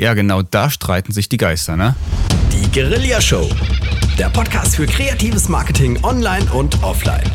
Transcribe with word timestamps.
Ja, 0.00 0.14
genau, 0.14 0.42
da 0.42 0.70
streiten 0.70 1.10
sich 1.10 1.28
die 1.28 1.38
Geister, 1.38 1.76
ne? 1.76 1.96
Die 2.52 2.70
Guerilla 2.70 3.20
Show. 3.20 3.50
Der 4.16 4.30
Podcast 4.30 4.76
für 4.76 4.86
kreatives 4.86 5.48
Marketing 5.48 5.98
online 6.04 6.48
und 6.52 6.80
offline. 6.84 7.28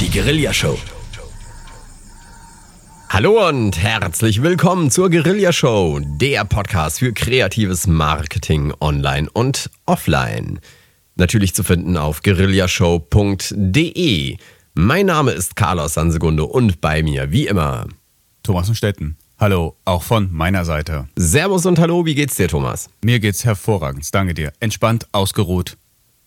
Die 0.00 0.10
Guerilla 0.10 0.52
Show. 0.52 0.76
Hallo 3.10 3.48
und 3.48 3.80
herzlich 3.80 4.42
willkommen 4.42 4.90
zur 4.90 5.08
Guerilla 5.08 5.52
Show, 5.52 6.00
der 6.20 6.44
Podcast 6.44 6.98
für 6.98 7.12
kreatives 7.12 7.86
Marketing 7.86 8.74
online 8.80 9.30
und 9.32 9.70
offline. 9.86 10.58
Natürlich 11.14 11.54
zu 11.54 11.62
finden 11.62 11.96
auf 11.96 12.22
guerillashow.de. 12.22 14.36
Mein 14.74 15.06
Name 15.06 15.30
ist 15.30 15.54
Carlos 15.54 15.94
Sansegunde 15.94 16.44
und 16.44 16.80
bei 16.80 17.04
mir, 17.04 17.30
wie 17.30 17.46
immer, 17.46 17.86
Thomas 18.42 18.68
und 18.68 18.74
Stetten. 18.74 19.16
Hallo, 19.40 19.76
auch 19.84 20.02
von 20.02 20.32
meiner 20.32 20.64
Seite. 20.64 21.06
Servus 21.14 21.64
und 21.64 21.78
hallo, 21.78 22.04
wie 22.04 22.16
geht's 22.16 22.34
dir, 22.34 22.48
Thomas? 22.48 22.90
Mir 23.04 23.20
geht's 23.20 23.44
hervorragend, 23.44 24.12
danke 24.12 24.34
dir. 24.34 24.52
Entspannt, 24.58 25.06
ausgeruht, 25.12 25.76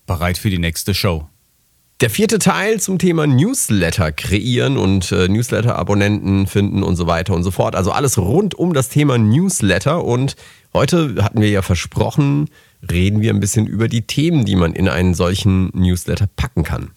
bereit 0.08 0.38
für 0.38 0.50
die 0.50 0.60
nächste 0.60 0.94
Show. 0.94 1.28
Der 2.00 2.10
vierte 2.10 2.40
Teil 2.40 2.80
zum 2.80 3.00
Thema 3.00 3.28
Newsletter 3.28 4.14
kreieren 4.14 4.78
und 4.78 5.12
äh, 5.12 5.28
Newsletter-Abonnenten 5.28 6.48
finden 6.48 6.84
und 6.84 6.96
so 6.96 7.06
weiter 7.06 7.34
und 7.36 7.44
so 7.44 7.52
fort. 7.52 7.76
Also 7.76 7.92
alles 7.92 8.18
rund 8.18 8.56
um 8.56 8.74
das 8.74 8.88
Thema 8.88 9.18
Newsletter. 9.18 10.06
Und 10.06 10.38
heute 10.74 11.22
hatten 11.22 11.42
wir 11.42 11.50
ja 11.50 11.62
versprochen, 11.62 12.50
reden 12.90 13.20
wir 13.20 13.34
ein 13.34 13.42
bisschen 13.42 13.68
über 13.68 13.90
die 13.90 14.04
Themen, 14.04 14.46
die 14.46 14.56
man 14.56 14.72
in 14.72 14.88
einen 14.88 15.16
solchen 15.16 15.70
Newsletter 15.74 16.28
packen 16.38 16.64
kann. 16.64 16.92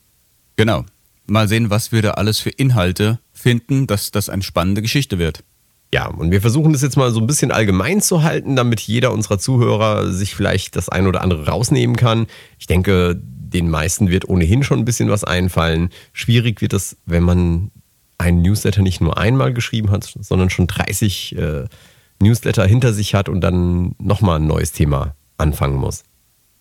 Genau. 0.54 0.84
Mal 1.26 1.48
sehen, 1.48 1.70
was 1.70 1.90
wir 1.90 2.02
da 2.02 2.12
alles 2.12 2.38
für 2.38 2.50
Inhalte 2.50 3.18
finden, 3.32 3.88
dass 3.88 4.12
das 4.12 4.28
eine 4.28 4.44
spannende 4.44 4.80
Geschichte 4.80 5.18
wird. 5.18 5.42
Ja, 5.94 6.08
und 6.08 6.32
wir 6.32 6.40
versuchen 6.40 6.72
das 6.72 6.82
jetzt 6.82 6.96
mal 6.96 7.12
so 7.12 7.20
ein 7.20 7.28
bisschen 7.28 7.52
allgemein 7.52 8.02
zu 8.02 8.24
halten, 8.24 8.56
damit 8.56 8.80
jeder 8.80 9.12
unserer 9.12 9.38
Zuhörer 9.38 10.10
sich 10.10 10.34
vielleicht 10.34 10.74
das 10.74 10.88
ein 10.88 11.06
oder 11.06 11.20
andere 11.20 11.46
rausnehmen 11.46 11.94
kann. 11.94 12.26
Ich 12.58 12.66
denke, 12.66 13.14
den 13.16 13.70
meisten 13.70 14.08
wird 14.08 14.28
ohnehin 14.28 14.64
schon 14.64 14.80
ein 14.80 14.84
bisschen 14.84 15.08
was 15.08 15.22
einfallen. 15.22 15.90
Schwierig 16.12 16.60
wird 16.60 16.72
es, 16.72 16.96
wenn 17.06 17.22
man 17.22 17.70
einen 18.18 18.42
Newsletter 18.42 18.82
nicht 18.82 19.00
nur 19.00 19.18
einmal 19.18 19.52
geschrieben 19.52 19.92
hat, 19.92 20.12
sondern 20.20 20.50
schon 20.50 20.66
30 20.66 21.36
äh, 21.38 21.66
Newsletter 22.20 22.66
hinter 22.66 22.92
sich 22.92 23.14
hat 23.14 23.28
und 23.28 23.40
dann 23.40 23.94
nochmal 24.00 24.40
ein 24.40 24.48
neues 24.48 24.72
Thema 24.72 25.14
anfangen 25.38 25.76
muss. 25.76 26.02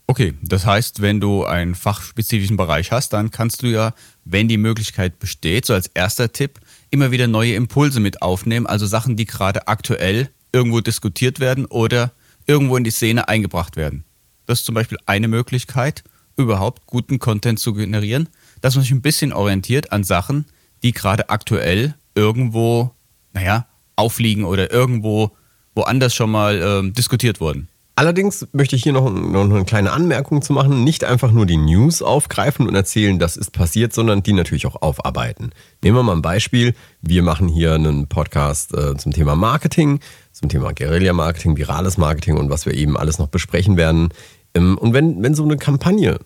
Okay, 0.05 0.35
das 0.43 0.67
heißt, 0.67 1.01
wenn 1.01 1.19
du 1.19 1.43
einen 1.43 1.73
fachspezifischen 1.73 2.55
Bereich 2.55 2.91
hast, 2.91 3.13
dann 3.13 3.31
kannst 3.31 3.63
du 3.63 3.67
ja, 3.67 3.93
wenn 4.25 4.47
die 4.47 4.57
Möglichkeit 4.57 5.17
besteht, 5.17 5.65
so 5.65 5.73
als 5.73 5.87
erster 5.87 6.31
Tipp, 6.31 6.59
immer 6.93 7.09
wieder 7.09 7.25
neue 7.25 7.55
Impulse 7.55 7.99
mit 7.99 8.21
aufnehmen, 8.21 8.67
also 8.67 8.85
Sachen, 8.85 9.15
die 9.17 9.25
gerade 9.25 9.67
aktuell 9.67 10.29
irgendwo 10.51 10.79
diskutiert 10.79 11.39
werden 11.39 11.65
oder 11.65 12.11
irgendwo 12.45 12.77
in 12.77 12.83
die 12.83 12.91
Szene 12.91 13.27
eingebracht 13.27 13.75
werden. 13.75 14.03
Das 14.45 14.59
ist 14.59 14.65
zum 14.65 14.75
Beispiel 14.75 14.99
eine 15.07 15.27
Möglichkeit, 15.27 16.03
überhaupt 16.37 16.85
guten 16.85 17.17
Content 17.17 17.59
zu 17.59 17.73
generieren, 17.73 18.29
dass 18.61 18.75
man 18.75 18.83
sich 18.83 18.91
ein 18.91 19.01
bisschen 19.01 19.33
orientiert 19.33 19.91
an 19.91 20.03
Sachen, 20.03 20.45
die 20.83 20.91
gerade 20.91 21.31
aktuell 21.31 21.95
irgendwo, 22.13 22.91
naja, 23.33 23.65
aufliegen 23.95 24.45
oder 24.45 24.71
irgendwo 24.71 25.31
woanders 25.73 26.13
schon 26.13 26.29
mal 26.29 26.61
ähm, 26.61 26.93
diskutiert 26.93 27.39
wurden. 27.39 27.69
Allerdings 27.95 28.47
möchte 28.53 28.75
ich 28.75 28.81
hier 28.81 28.91
noch, 28.91 29.07
noch 29.11 29.43
eine 29.43 29.65
kleine 29.65 29.91
Anmerkung 29.91 30.41
zu 30.41 30.51
machen. 30.51 30.83
Nicht 30.83 31.03
einfach 31.03 31.31
nur 31.31 31.45
die 31.45 31.57
News 31.57 32.01
aufgreifen 32.01 32.67
und 32.67 32.73
erzählen, 32.73 33.19
das 33.19 33.37
ist 33.37 33.51
passiert, 33.51 33.93
sondern 33.93 34.23
die 34.23 34.33
natürlich 34.33 34.65
auch 34.65 34.81
aufarbeiten. 34.81 35.51
Nehmen 35.83 35.97
wir 35.97 36.03
mal 36.03 36.15
ein 36.15 36.23
Beispiel. 36.23 36.73
Wir 37.01 37.21
machen 37.21 37.47
hier 37.47 37.73
einen 37.73 38.07
Podcast 38.07 38.73
äh, 38.73 38.97
zum 38.97 39.11
Thema 39.11 39.35
Marketing, 39.35 39.99
zum 40.31 40.49
Thema 40.49 40.73
Guerilla-Marketing, 40.73 41.55
virales 41.55 41.97
Marketing 41.99 42.37
und 42.37 42.49
was 42.49 42.65
wir 42.65 42.73
eben 42.73 42.97
alles 42.97 43.19
noch 43.19 43.27
besprechen 43.27 43.77
werden. 43.77 44.09
Ähm, 44.55 44.75
und 44.79 44.93
wenn, 44.93 45.21
wenn 45.21 45.35
so 45.35 45.43
eine 45.43 45.57
Kampagne 45.57 46.17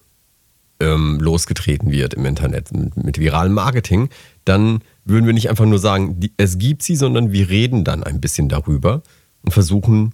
ähm, 0.79 1.19
losgetreten 1.19 1.91
wird 1.91 2.13
im 2.13 2.25
Internet 2.25 2.71
mit, 2.71 2.95
mit 2.95 3.19
viralem 3.19 3.53
Marketing, 3.53 4.07
dann 4.45 4.79
würden 5.03 5.25
wir 5.25 5.33
nicht 5.33 5.49
einfach 5.49 5.65
nur 5.65 5.79
sagen, 5.79 6.17
die, 6.21 6.31
es 6.37 6.57
gibt 6.59 6.81
sie, 6.81 6.95
sondern 6.95 7.33
wir 7.33 7.49
reden 7.49 7.83
dann 7.83 8.03
ein 8.03 8.21
bisschen 8.21 8.47
darüber 8.47 9.01
und 9.41 9.51
versuchen 9.51 10.13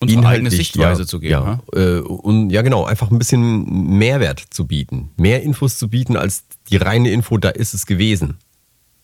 unsere 0.00 0.26
eigene 0.26 0.50
Sichtweise 0.50 1.02
ja, 1.02 1.06
zu 1.06 1.20
geben. 1.20 1.32
Ja, 1.32 1.60
äh, 1.74 2.00
und 2.00 2.50
ja, 2.50 2.62
genau, 2.62 2.84
einfach 2.84 3.10
ein 3.10 3.18
bisschen 3.18 3.98
Mehrwert 3.98 4.42
zu 4.50 4.66
bieten. 4.66 5.10
Mehr 5.16 5.42
Infos 5.42 5.78
zu 5.78 5.88
bieten 5.88 6.16
als 6.16 6.44
die 6.70 6.76
reine 6.76 7.10
Info, 7.10 7.36
da 7.38 7.50
ist 7.50 7.74
es 7.74 7.86
gewesen. 7.86 8.38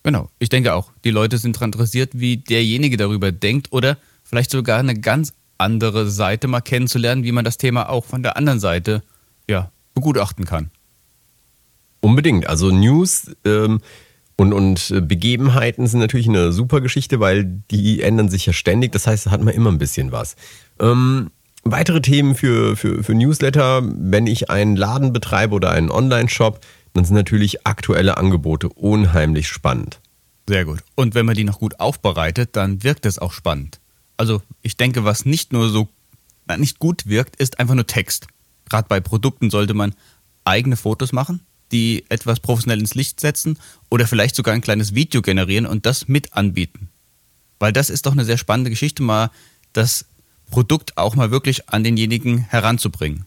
Genau, 0.03 0.31
ich 0.39 0.49
denke 0.49 0.75
auch. 0.75 0.93
Die 1.05 1.11
Leute 1.11 1.39
sind 1.39 1.57
daran 1.57 1.69
interessiert, 1.73 2.13
wie 2.15 2.39
derjenige 2.39 2.97
darüber 2.97 3.33
denkt 3.33 3.73
oder 3.73 3.99
vielleicht 4.23 4.51
sogar 4.51 4.79
eine 4.79 4.99
ganz 4.99 5.33
andere 5.59 6.09
Seite 6.09 6.49
mal 6.49 6.61
kennenzulernen, 6.61 7.25
wie 7.25 7.33
man 7.33 7.45
das 7.45 7.59
Thema 7.59 7.89
auch 7.89 8.05
von 8.05 8.23
der 8.23 8.37
anderen 8.37 8.61
Seite 8.61 9.03
ja, 9.49 9.71
begutachten 9.95 10.45
kann. 10.45 10.71
Unbedingt. 12.01 12.47
Also 12.47 12.71
News 12.71 13.33
ähm, 13.45 13.81
und, 14.37 14.53
und 14.53 15.09
Begebenheiten 15.09 15.87
sind 15.87 16.01
natürlich 16.01 16.29
eine 16.29 16.53
super 16.53 16.81
Geschichte, 16.81 17.21
weil 17.21 17.45
die 17.71 18.03
ändern 18.03 18.29
sich 18.29 18.45
ja 18.45 18.53
ständig. 18.53 18.93
Das 18.93 19.07
heißt, 19.07 19.27
da 19.27 19.31
hat 19.31 19.43
man 19.43 19.55
immer 19.55 19.73
ein 19.73 19.79
bisschen 19.79 20.13
was. 20.13 20.37
Ähm, 20.79 21.31
weitere 21.65 22.03
Themen 22.03 22.35
für, 22.35 22.77
für, 22.77 23.03
für 23.03 23.15
Newsletter, 23.15 23.83
wenn 23.85 24.27
ich 24.27 24.51
einen 24.51 24.77
Laden 24.77 25.13
betreibe 25.15 25.55
oder 25.55 25.71
einen 25.71 25.91
Online-Shop, 25.91 26.61
dann 26.93 27.05
sind 27.05 27.15
natürlich 27.15 27.67
aktuelle 27.67 28.19
Angebote 28.19 28.69
unheimlich 28.69 29.49
spannend. 29.49 30.01
Sehr 30.49 30.65
gut. 30.65 30.81
Und 30.95 31.15
wenn 31.15 31.27
man 31.27 31.35
die 31.35 31.45
noch 31.45 31.59
gut 31.59 31.81
aufbereitet, 31.81 32.51
dann 32.53 32.83
wirkt 32.83 33.07
es 33.07 33.19
auch 33.19 33.33
spannend. 33.33 33.81
Also 34.19 34.43
ich 34.63 34.77
denke, 34.77 35.05
was 35.05 35.25
nicht 35.25 35.53
nur 35.53 35.69
so 35.71 35.89
nicht 36.59 36.79
gut 36.79 37.07
wirkt, 37.07 37.37
ist 37.37 37.59
einfach 37.59 37.75
nur 37.75 37.87
Text. 37.87 38.29
Gerade 38.69 38.87
bei 38.89 39.01
Produkten 39.01 39.51
sollte 39.51 39.75
man 39.75 39.95
eigene 40.45 40.77
Fotos 40.77 41.13
machen, 41.13 41.41
die 41.73 42.05
etwas 42.09 42.41
professionell 42.41 42.81
ins 42.81 42.95
Licht 42.95 43.21
setzen 43.21 43.59
oder 43.91 44.07
vielleicht 44.07 44.37
sogar 44.37 44.55
ein 44.55 44.61
kleines 44.61 44.95
Video 44.95 45.23
generieren 45.23 45.67
und 45.67 45.87
das 45.87 46.09
mit 46.09 46.33
anbieten. 46.33 46.89
Weil 47.59 47.73
das 47.73 47.91
ist 47.91 48.07
doch 48.07 48.13
eine 48.13 48.25
sehr 48.25 48.39
spannende 48.39 48.71
Geschichte, 48.71 49.03
mal 49.03 49.31
das 49.73 50.07
Produkt 50.51 50.97
auch 50.97 51.17
mal 51.17 51.31
wirklich 51.31 51.69
an 51.69 51.83
denjenigen 51.83 52.39
heranzubringen. 52.39 53.25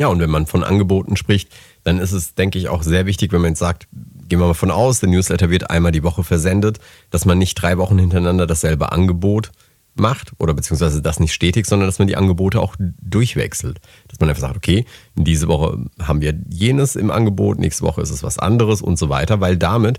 Ja, 0.00 0.08
und 0.08 0.20
wenn 0.20 0.30
man 0.30 0.46
von 0.46 0.64
Angeboten 0.64 1.16
spricht, 1.16 1.50
dann 1.84 1.98
ist 1.98 2.12
es, 2.12 2.34
denke 2.34 2.58
ich, 2.58 2.68
auch 2.68 2.82
sehr 2.82 3.06
wichtig, 3.06 3.32
wenn 3.32 3.40
man 3.40 3.52
jetzt 3.52 3.60
sagt, 3.60 3.88
gehen 4.28 4.40
wir 4.40 4.46
mal 4.46 4.54
von 4.54 4.70
aus, 4.70 5.00
der 5.00 5.08
Newsletter 5.08 5.50
wird 5.50 5.70
einmal 5.70 5.92
die 5.92 6.02
Woche 6.02 6.24
versendet, 6.24 6.78
dass 7.10 7.24
man 7.24 7.38
nicht 7.38 7.54
drei 7.54 7.78
Wochen 7.78 7.98
hintereinander 7.98 8.46
dasselbe 8.46 8.92
Angebot 8.92 9.52
macht 9.94 10.32
oder 10.38 10.54
beziehungsweise 10.54 11.02
das 11.02 11.20
nicht 11.20 11.32
stetig, 11.32 11.66
sondern 11.66 11.88
dass 11.88 11.98
man 11.98 12.08
die 12.08 12.16
Angebote 12.16 12.60
auch 12.60 12.76
durchwechselt. 12.78 13.80
Dass 14.08 14.20
man 14.20 14.28
einfach 14.28 14.40
sagt, 14.40 14.56
okay, 14.56 14.86
diese 15.14 15.48
Woche 15.48 15.78
haben 16.00 16.20
wir 16.20 16.34
jenes 16.48 16.96
im 16.96 17.10
Angebot, 17.10 17.58
nächste 17.58 17.84
Woche 17.84 18.00
ist 18.00 18.10
es 18.10 18.22
was 18.22 18.38
anderes 18.38 18.82
und 18.82 18.98
so 18.98 19.08
weiter, 19.08 19.40
weil 19.40 19.56
damit 19.56 19.98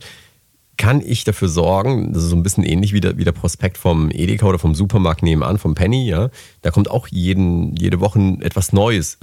kann 0.78 1.02
ich 1.02 1.24
dafür 1.24 1.50
sorgen, 1.50 2.14
das 2.14 2.24
ist 2.24 2.30
so 2.30 2.36
ein 2.36 2.44
bisschen 2.44 2.64
ähnlich 2.64 2.94
wie 2.94 3.00
der, 3.00 3.18
wie 3.18 3.24
der 3.24 3.32
Prospekt 3.32 3.78
vom 3.78 4.10
Edeka 4.10 4.48
oder 4.48 4.58
vom 4.58 4.74
Supermarkt 4.74 5.22
nebenan, 5.22 5.60
vom 5.60 5.76
Penny, 5.76 6.08
ja. 6.08 6.30
Da 6.62 6.72
kommt 6.72 6.90
auch 6.90 7.08
jeden, 7.08 7.76
jede 7.76 8.00
Woche 8.00 8.38
etwas 8.42 8.74
Neues. 8.74 9.20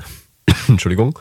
Entschuldigung. 0.69 1.19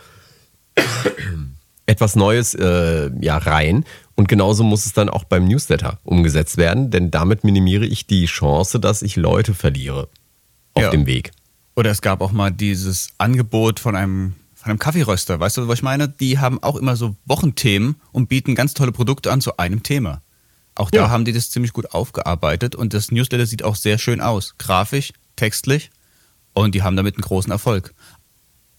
etwas 1.87 2.15
Neues 2.15 2.53
äh, 2.53 3.09
ja, 3.19 3.37
rein. 3.37 3.83
Und 4.19 4.27
genauso 4.27 4.65
muss 4.65 4.85
es 4.85 4.91
dann 4.91 5.07
auch 5.07 5.23
beim 5.23 5.47
Newsletter 5.47 5.97
umgesetzt 6.03 6.57
werden, 6.57 6.91
denn 6.91 7.09
damit 7.09 7.45
minimiere 7.45 7.85
ich 7.85 8.05
die 8.05 8.25
Chance, 8.25 8.77
dass 8.77 9.01
ich 9.01 9.15
Leute 9.15 9.53
verliere 9.53 10.09
auf 10.73 10.83
ja. 10.83 10.89
dem 10.89 11.05
Weg. 11.05 11.31
Oder 11.77 11.91
es 11.91 12.01
gab 12.01 12.19
auch 12.19 12.33
mal 12.33 12.51
dieses 12.51 13.11
Angebot 13.17 13.79
von 13.79 13.95
einem 13.95 14.33
von 14.55 14.71
einem 14.71 14.79
Kaffeeröster, 14.79 15.39
weißt 15.39 15.55
du, 15.55 15.69
was 15.69 15.79
ich 15.79 15.83
meine? 15.83 16.09
Die 16.09 16.37
haben 16.37 16.61
auch 16.61 16.75
immer 16.75 16.97
so 16.97 17.15
Wochenthemen 17.27 17.95
und 18.11 18.27
bieten 18.27 18.55
ganz 18.55 18.73
tolle 18.73 18.91
Produkte 18.91 19.31
an 19.31 19.39
zu 19.39 19.55
einem 19.55 19.83
Thema. 19.83 20.21
Auch 20.75 20.91
da 20.91 20.97
ja. 20.97 21.09
haben 21.09 21.23
die 21.23 21.31
das 21.31 21.49
ziemlich 21.49 21.71
gut 21.71 21.93
aufgearbeitet 21.93 22.75
und 22.75 22.93
das 22.93 23.11
Newsletter 23.11 23.45
sieht 23.45 23.63
auch 23.63 23.77
sehr 23.77 23.97
schön 23.97 24.19
aus. 24.19 24.55
Grafisch, 24.57 25.13
textlich 25.37 25.91
und 26.51 26.75
die 26.75 26.83
haben 26.83 26.97
damit 26.97 27.15
einen 27.15 27.23
großen 27.23 27.53
Erfolg. 27.53 27.93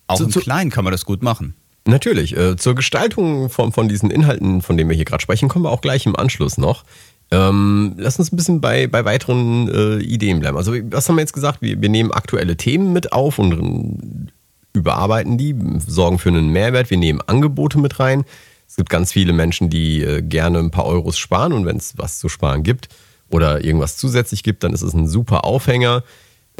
Auch 0.06 0.19
zu, 0.19 0.25
im 0.25 0.32
Kleinen 0.32 0.70
kann 0.70 0.85
man 0.85 0.93
das 0.93 1.06
gut 1.06 1.23
machen. 1.23 1.55
Natürlich. 1.87 2.37
Äh, 2.37 2.56
zur 2.56 2.75
Gestaltung 2.75 3.49
von, 3.49 3.73
von 3.73 3.88
diesen 3.88 4.11
Inhalten, 4.11 4.62
von 4.62 4.77
denen 4.77 4.91
wir 4.91 4.97
hier 4.97 5.05
gerade 5.05 5.23
sprechen, 5.23 5.49
kommen 5.49 5.65
wir 5.65 5.71
auch 5.71 5.81
gleich 5.81 6.06
im 6.06 6.17
Anschluss 6.17 6.59
noch. 6.59 6.85
Ähm, 7.31 7.94
lass 7.97 8.19
uns 8.19 8.32
ein 8.32 8.37
bisschen 8.37 8.61
bei, 8.61 8.87
bei 8.87 9.05
weiteren 9.05 9.69
äh, 9.69 9.99
Ideen 9.99 10.41
bleiben. 10.41 10.56
Also, 10.56 10.73
was 10.91 11.09
haben 11.09 11.17
wir 11.17 11.23
jetzt 11.23 11.32
gesagt? 11.32 11.62
Wir, 11.62 11.81
wir 11.81 11.88
nehmen 11.88 12.11
aktuelle 12.11 12.56
Themen 12.56 12.93
mit 12.93 13.12
auf 13.12 13.38
und 13.38 14.31
überarbeiten 14.73 15.38
die, 15.38 15.55
sorgen 15.87 16.19
für 16.19 16.29
einen 16.29 16.50
Mehrwert. 16.50 16.91
Wir 16.91 16.99
nehmen 16.99 17.21
Angebote 17.27 17.79
mit 17.79 18.00
rein. 18.00 18.25
Es 18.69 18.77
gibt 18.77 18.91
ganz 18.91 19.12
viele 19.12 19.32
Menschen, 19.32 19.71
die 19.71 20.03
äh, 20.03 20.23
gerne 20.23 20.59
ein 20.59 20.71
paar 20.71 20.87
Euros 20.87 21.19
sparen 21.19 21.53
und 21.53 21.67
wenn 21.67 21.77
es 21.77 21.94
was 21.97 22.19
zu 22.19 22.29
sparen 22.29 22.62
gibt 22.62 22.88
oder 23.29 23.65
irgendwas 23.65 23.97
zusätzlich 23.97 24.43
gibt, 24.43 24.62
dann 24.65 24.73
ist 24.73 24.82
es 24.82 24.93
ein 24.93 25.09
super 25.09 25.44
Aufhänger. 25.44 26.03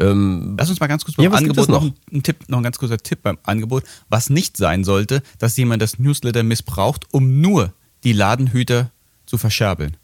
Ähm, 0.01 0.55
Lass 0.57 0.69
uns 0.69 0.79
mal 0.79 0.87
ganz 0.87 1.05
kurz 1.05 1.17
beim 1.17 1.25
ja, 1.25 1.31
Angebot 1.31 1.69
noch, 1.69 1.83
noch 1.83 1.91
ein 2.11 2.23
Tipp, 2.23 2.49
noch 2.49 2.57
ein 2.57 2.63
ganz 2.63 2.77
kurzer 2.77 2.97
Tipp 2.97 3.21
beim 3.21 3.37
Angebot, 3.43 3.83
was 4.09 4.29
nicht 4.29 4.57
sein 4.57 4.83
sollte, 4.83 5.21
dass 5.39 5.57
jemand 5.57 5.81
das 5.81 5.99
Newsletter 5.99 6.43
missbraucht, 6.43 7.05
um 7.11 7.41
nur 7.41 7.73
die 8.03 8.13
Ladenhüter 8.13 8.91
zu 9.25 9.37
verscherbeln. 9.37 9.97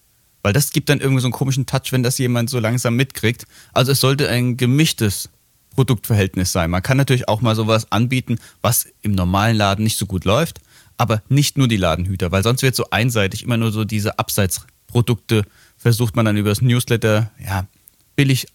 Weil 0.44 0.54
das 0.54 0.72
gibt 0.72 0.90
dann 0.90 1.00
irgendwie 1.00 1.22
so 1.22 1.28
einen 1.28 1.34
komischen 1.34 1.66
Touch, 1.66 1.92
wenn 1.92 2.04
das 2.04 2.18
jemand 2.18 2.50
so 2.50 2.60
langsam 2.60 2.96
mitkriegt. 2.96 3.46
Also 3.74 3.92
es 3.92 4.00
sollte 4.00 4.30
ein 4.30 4.56
gemischtes 4.56 5.30
Produktverhältnis 5.72 6.52
sein. 6.52 6.70
Man 6.70 6.82
kann 6.82 6.98
natürlich 6.98 7.28
auch 7.28 7.42
mal 7.42 7.56
sowas 7.56 7.92
anbieten, 7.92 8.38
was 8.62 8.88
im 9.02 9.12
normalen 9.14 9.58
Laden 9.58 9.84
nicht 9.84 9.98
so 9.98 10.06
gut 10.06 10.26
läuft, 10.26 10.60
aber 10.98 11.22
nicht 11.30 11.58
nur 11.58 11.68
die 11.68 11.78
Ladenhüter, 11.78 12.32
weil 12.32 12.44
sonst 12.44 12.62
wird 12.62 12.76
so 12.76 12.90
einseitig 12.92 13.44
immer 13.44 13.58
nur 13.58 13.72
so 13.72 13.84
diese 13.84 14.18
Abseitsprodukte 14.20 15.44
versucht 15.78 16.16
man 16.16 16.26
dann 16.26 16.38
über 16.38 16.50
das 16.50 16.62
Newsletter 16.62 17.32
ja, 17.44 17.68
billig 18.16 18.48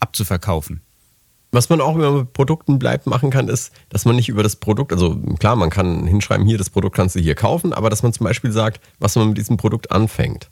abzuverkaufen. 0.00 0.82
Was 1.50 1.70
man 1.70 1.80
auch, 1.80 1.94
wenn 1.94 2.04
man 2.04 2.16
mit 2.18 2.32
Produkten 2.34 2.78
bleibt, 2.78 3.06
machen 3.06 3.30
kann, 3.30 3.48
ist, 3.48 3.72
dass 3.88 4.04
man 4.04 4.16
nicht 4.16 4.28
über 4.28 4.42
das 4.42 4.56
Produkt, 4.56 4.92
also 4.92 5.16
klar, 5.38 5.56
man 5.56 5.70
kann 5.70 6.06
hinschreiben, 6.06 6.46
hier, 6.46 6.58
das 6.58 6.68
Produkt 6.68 6.94
kannst 6.94 7.16
du 7.16 7.20
hier 7.20 7.34
kaufen, 7.34 7.72
aber 7.72 7.88
dass 7.88 8.02
man 8.02 8.12
zum 8.12 8.24
Beispiel 8.24 8.52
sagt, 8.52 8.80
was 8.98 9.16
man 9.16 9.28
mit 9.28 9.38
diesem 9.38 9.56
Produkt 9.56 9.90
anfängt. 9.90 10.50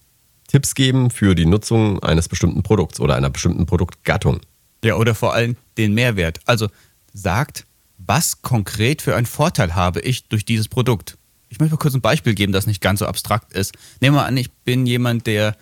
Tipps 0.48 0.74
geben 0.74 1.10
für 1.10 1.34
die 1.34 1.44
Nutzung 1.44 2.02
eines 2.02 2.28
bestimmten 2.28 2.62
Produkts 2.62 3.00
oder 3.00 3.14
einer 3.14 3.30
bestimmten 3.30 3.66
Produktgattung. 3.66 4.40
Ja, 4.84 4.94
oder 4.96 5.14
vor 5.14 5.34
allem 5.34 5.56
den 5.76 5.92
Mehrwert. 5.92 6.40
Also 6.46 6.68
sagt, 7.12 7.66
was 7.98 8.42
konkret 8.42 9.02
für 9.02 9.16
einen 9.16 9.26
Vorteil 9.26 9.74
habe 9.74 10.00
ich 10.00 10.28
durch 10.28 10.44
dieses 10.44 10.68
Produkt. 10.68 11.18
Ich 11.48 11.60
möchte 11.60 11.74
mal 11.74 11.78
kurz 11.78 11.94
ein 11.94 12.00
Beispiel 12.00 12.34
geben, 12.34 12.52
das 12.52 12.66
nicht 12.66 12.80
ganz 12.80 13.00
so 13.00 13.06
abstrakt 13.06 13.52
ist. 13.52 13.74
Nehmen 14.00 14.16
wir 14.16 14.24
an, 14.24 14.36
ich 14.36 14.52
bin 14.52 14.86
jemand, 14.86 15.26
der 15.26 15.56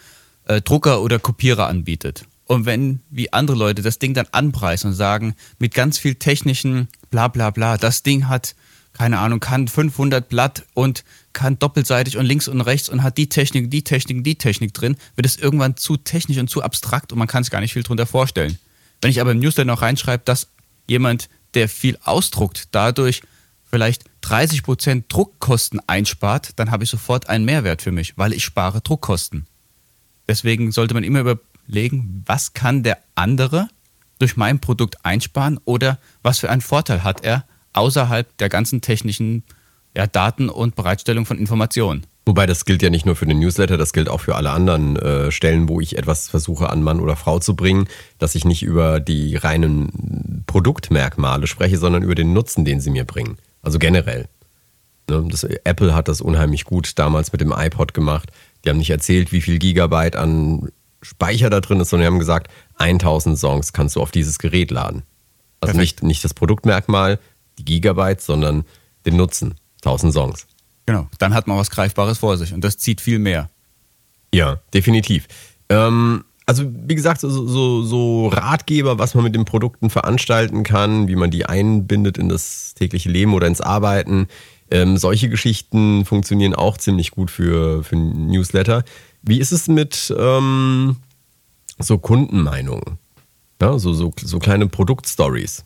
äh, 0.44 0.60
Drucker 0.60 1.00
oder 1.00 1.18
Kopierer 1.18 1.66
anbietet. 1.66 2.26
Und 2.46 2.66
wenn, 2.66 3.00
wie 3.10 3.32
andere 3.32 3.56
Leute, 3.56 3.82
das 3.82 3.98
Ding 3.98 4.14
dann 4.14 4.26
anpreisen 4.32 4.90
und 4.90 4.96
sagen, 4.96 5.34
mit 5.58 5.74
ganz 5.74 5.98
viel 5.98 6.14
technischen 6.16 6.88
bla 7.10 7.28
bla 7.28 7.50
bla, 7.50 7.78
das 7.78 8.02
Ding 8.02 8.28
hat, 8.28 8.54
keine 8.92 9.18
Ahnung, 9.18 9.40
kann 9.40 9.66
500 9.66 10.28
Blatt 10.28 10.64
und 10.74 11.04
kann 11.32 11.58
doppelseitig 11.58 12.16
und 12.16 12.26
links 12.26 12.46
und 12.46 12.60
rechts 12.60 12.88
und 12.88 13.02
hat 13.02 13.18
die 13.18 13.28
Technik, 13.28 13.70
die 13.70 13.82
Technik, 13.82 14.22
die 14.22 14.36
Technik 14.36 14.72
drin, 14.72 14.96
wird 15.16 15.26
es 15.26 15.36
irgendwann 15.36 15.76
zu 15.76 15.96
technisch 15.96 16.38
und 16.38 16.48
zu 16.48 16.62
abstrakt 16.62 17.12
und 17.12 17.18
man 17.18 17.28
kann 17.28 17.42
sich 17.42 17.50
gar 17.50 17.60
nicht 17.60 17.72
viel 17.72 17.82
drunter 17.82 18.06
vorstellen. 18.06 18.58
Wenn 19.00 19.10
ich 19.10 19.20
aber 19.20 19.32
im 19.32 19.40
Newsletter 19.40 19.66
noch 19.66 19.82
reinschreibe, 19.82 20.22
dass 20.24 20.48
jemand, 20.86 21.28
der 21.54 21.68
viel 21.68 21.98
ausdruckt, 22.04 22.68
dadurch 22.70 23.22
vielleicht 23.64 24.04
30% 24.22 25.04
Druckkosten 25.08 25.80
einspart, 25.88 26.50
dann 26.56 26.70
habe 26.70 26.84
ich 26.84 26.90
sofort 26.90 27.28
einen 27.28 27.44
Mehrwert 27.44 27.82
für 27.82 27.90
mich, 27.90 28.16
weil 28.16 28.32
ich 28.32 28.44
spare 28.44 28.80
Druckkosten. 28.80 29.46
Deswegen 30.28 30.70
sollte 30.70 30.94
man 30.94 31.02
immer 31.02 31.36
überlegen, 31.66 32.22
was 32.26 32.52
kann 32.52 32.82
der 32.82 32.98
andere 33.14 33.68
durch 34.18 34.36
mein 34.36 34.60
Produkt 34.60 35.04
einsparen 35.04 35.58
oder 35.64 35.98
was 36.22 36.38
für 36.38 36.50
einen 36.50 36.60
Vorteil 36.60 37.04
hat 37.04 37.24
er 37.24 37.44
außerhalb 37.72 38.36
der 38.38 38.48
ganzen 38.48 38.80
technischen 38.80 39.42
ja, 39.96 40.06
Daten 40.06 40.48
und 40.48 40.76
Bereitstellung 40.76 41.26
von 41.26 41.38
Informationen. 41.38 42.06
Wobei 42.26 42.46
das 42.46 42.64
gilt 42.64 42.82
ja 42.82 42.88
nicht 42.88 43.04
nur 43.04 43.16
für 43.16 43.26
den 43.26 43.38
Newsletter, 43.38 43.76
das 43.76 43.92
gilt 43.92 44.08
auch 44.08 44.20
für 44.20 44.34
alle 44.34 44.50
anderen 44.50 44.96
äh, 44.96 45.30
Stellen, 45.30 45.68
wo 45.68 45.80
ich 45.80 45.98
etwas 45.98 46.28
versuche 46.28 46.70
an 46.70 46.82
Mann 46.82 47.00
oder 47.00 47.16
Frau 47.16 47.38
zu 47.38 47.54
bringen, 47.54 47.86
dass 48.18 48.34
ich 48.34 48.46
nicht 48.46 48.62
über 48.62 48.98
die 48.98 49.36
reinen 49.36 50.44
Produktmerkmale 50.46 51.46
spreche, 51.46 51.76
sondern 51.76 52.02
über 52.02 52.14
den 52.14 52.32
Nutzen, 52.32 52.64
den 52.64 52.80
sie 52.80 52.90
mir 52.90 53.04
bringen. 53.04 53.36
Also 53.60 53.78
generell. 53.78 54.28
Ne, 55.10 55.26
das, 55.30 55.44
Apple 55.44 55.94
hat 55.94 56.08
das 56.08 56.22
unheimlich 56.22 56.64
gut 56.64 56.98
damals 56.98 57.30
mit 57.32 57.42
dem 57.42 57.52
iPod 57.52 57.92
gemacht. 57.92 58.30
Die 58.64 58.70
haben 58.70 58.78
nicht 58.78 58.90
erzählt, 58.90 59.30
wie 59.32 59.42
viel 59.42 59.58
Gigabyte 59.58 60.16
an 60.16 60.70
Speicher 61.04 61.50
da 61.50 61.60
drin 61.60 61.80
ist, 61.80 61.90
sondern 61.90 62.04
die 62.08 62.12
haben 62.12 62.18
gesagt, 62.18 62.50
1000 62.78 63.38
Songs 63.38 63.72
kannst 63.72 63.96
du 63.96 64.00
auf 64.00 64.10
dieses 64.10 64.38
Gerät 64.38 64.70
laden. 64.70 65.02
Also 65.60 65.78
nicht, 65.78 66.02
nicht 66.02 66.24
das 66.24 66.34
Produktmerkmal, 66.34 67.18
die 67.58 67.64
Gigabyte, 67.64 68.20
sondern 68.20 68.64
den 69.06 69.16
Nutzen. 69.16 69.54
1000 69.82 70.12
Songs. 70.12 70.46
Genau, 70.86 71.08
dann 71.18 71.34
hat 71.34 71.46
man 71.46 71.56
was 71.56 71.70
Greifbares 71.70 72.18
vor 72.18 72.36
sich 72.36 72.52
und 72.52 72.62
das 72.62 72.78
zieht 72.78 73.00
viel 73.00 73.18
mehr. 73.18 73.48
Ja, 74.34 74.60
definitiv. 74.72 75.26
Ähm, 75.68 76.24
also 76.46 76.64
wie 76.66 76.94
gesagt, 76.94 77.20
so, 77.20 77.28
so, 77.30 77.82
so, 77.82 78.28
Ratgeber, 78.28 78.98
was 78.98 79.14
man 79.14 79.24
mit 79.24 79.34
den 79.34 79.44
Produkten 79.44 79.88
veranstalten 79.88 80.62
kann, 80.62 81.08
wie 81.08 81.16
man 81.16 81.30
die 81.30 81.46
einbindet 81.46 82.18
in 82.18 82.28
das 82.28 82.74
tägliche 82.74 83.08
Leben 83.08 83.32
oder 83.32 83.46
ins 83.46 83.60
Arbeiten. 83.60 84.26
Ähm, 84.70 84.96
solche 84.96 85.28
Geschichten 85.28 86.04
funktionieren 86.04 86.54
auch 86.54 86.76
ziemlich 86.76 87.12
gut 87.12 87.30
für, 87.30 87.82
für 87.82 87.96
Newsletter. 87.96 88.84
Wie 89.26 89.40
ist 89.40 89.52
es 89.52 89.68
mit 89.68 90.14
ähm, 90.16 90.96
so 91.78 91.98
Kundenmeinungen? 91.98 92.98
Ja, 93.60 93.78
so, 93.78 93.92
so, 93.92 94.12
so 94.20 94.38
kleine 94.38 94.66
Produktstories. 94.68 95.64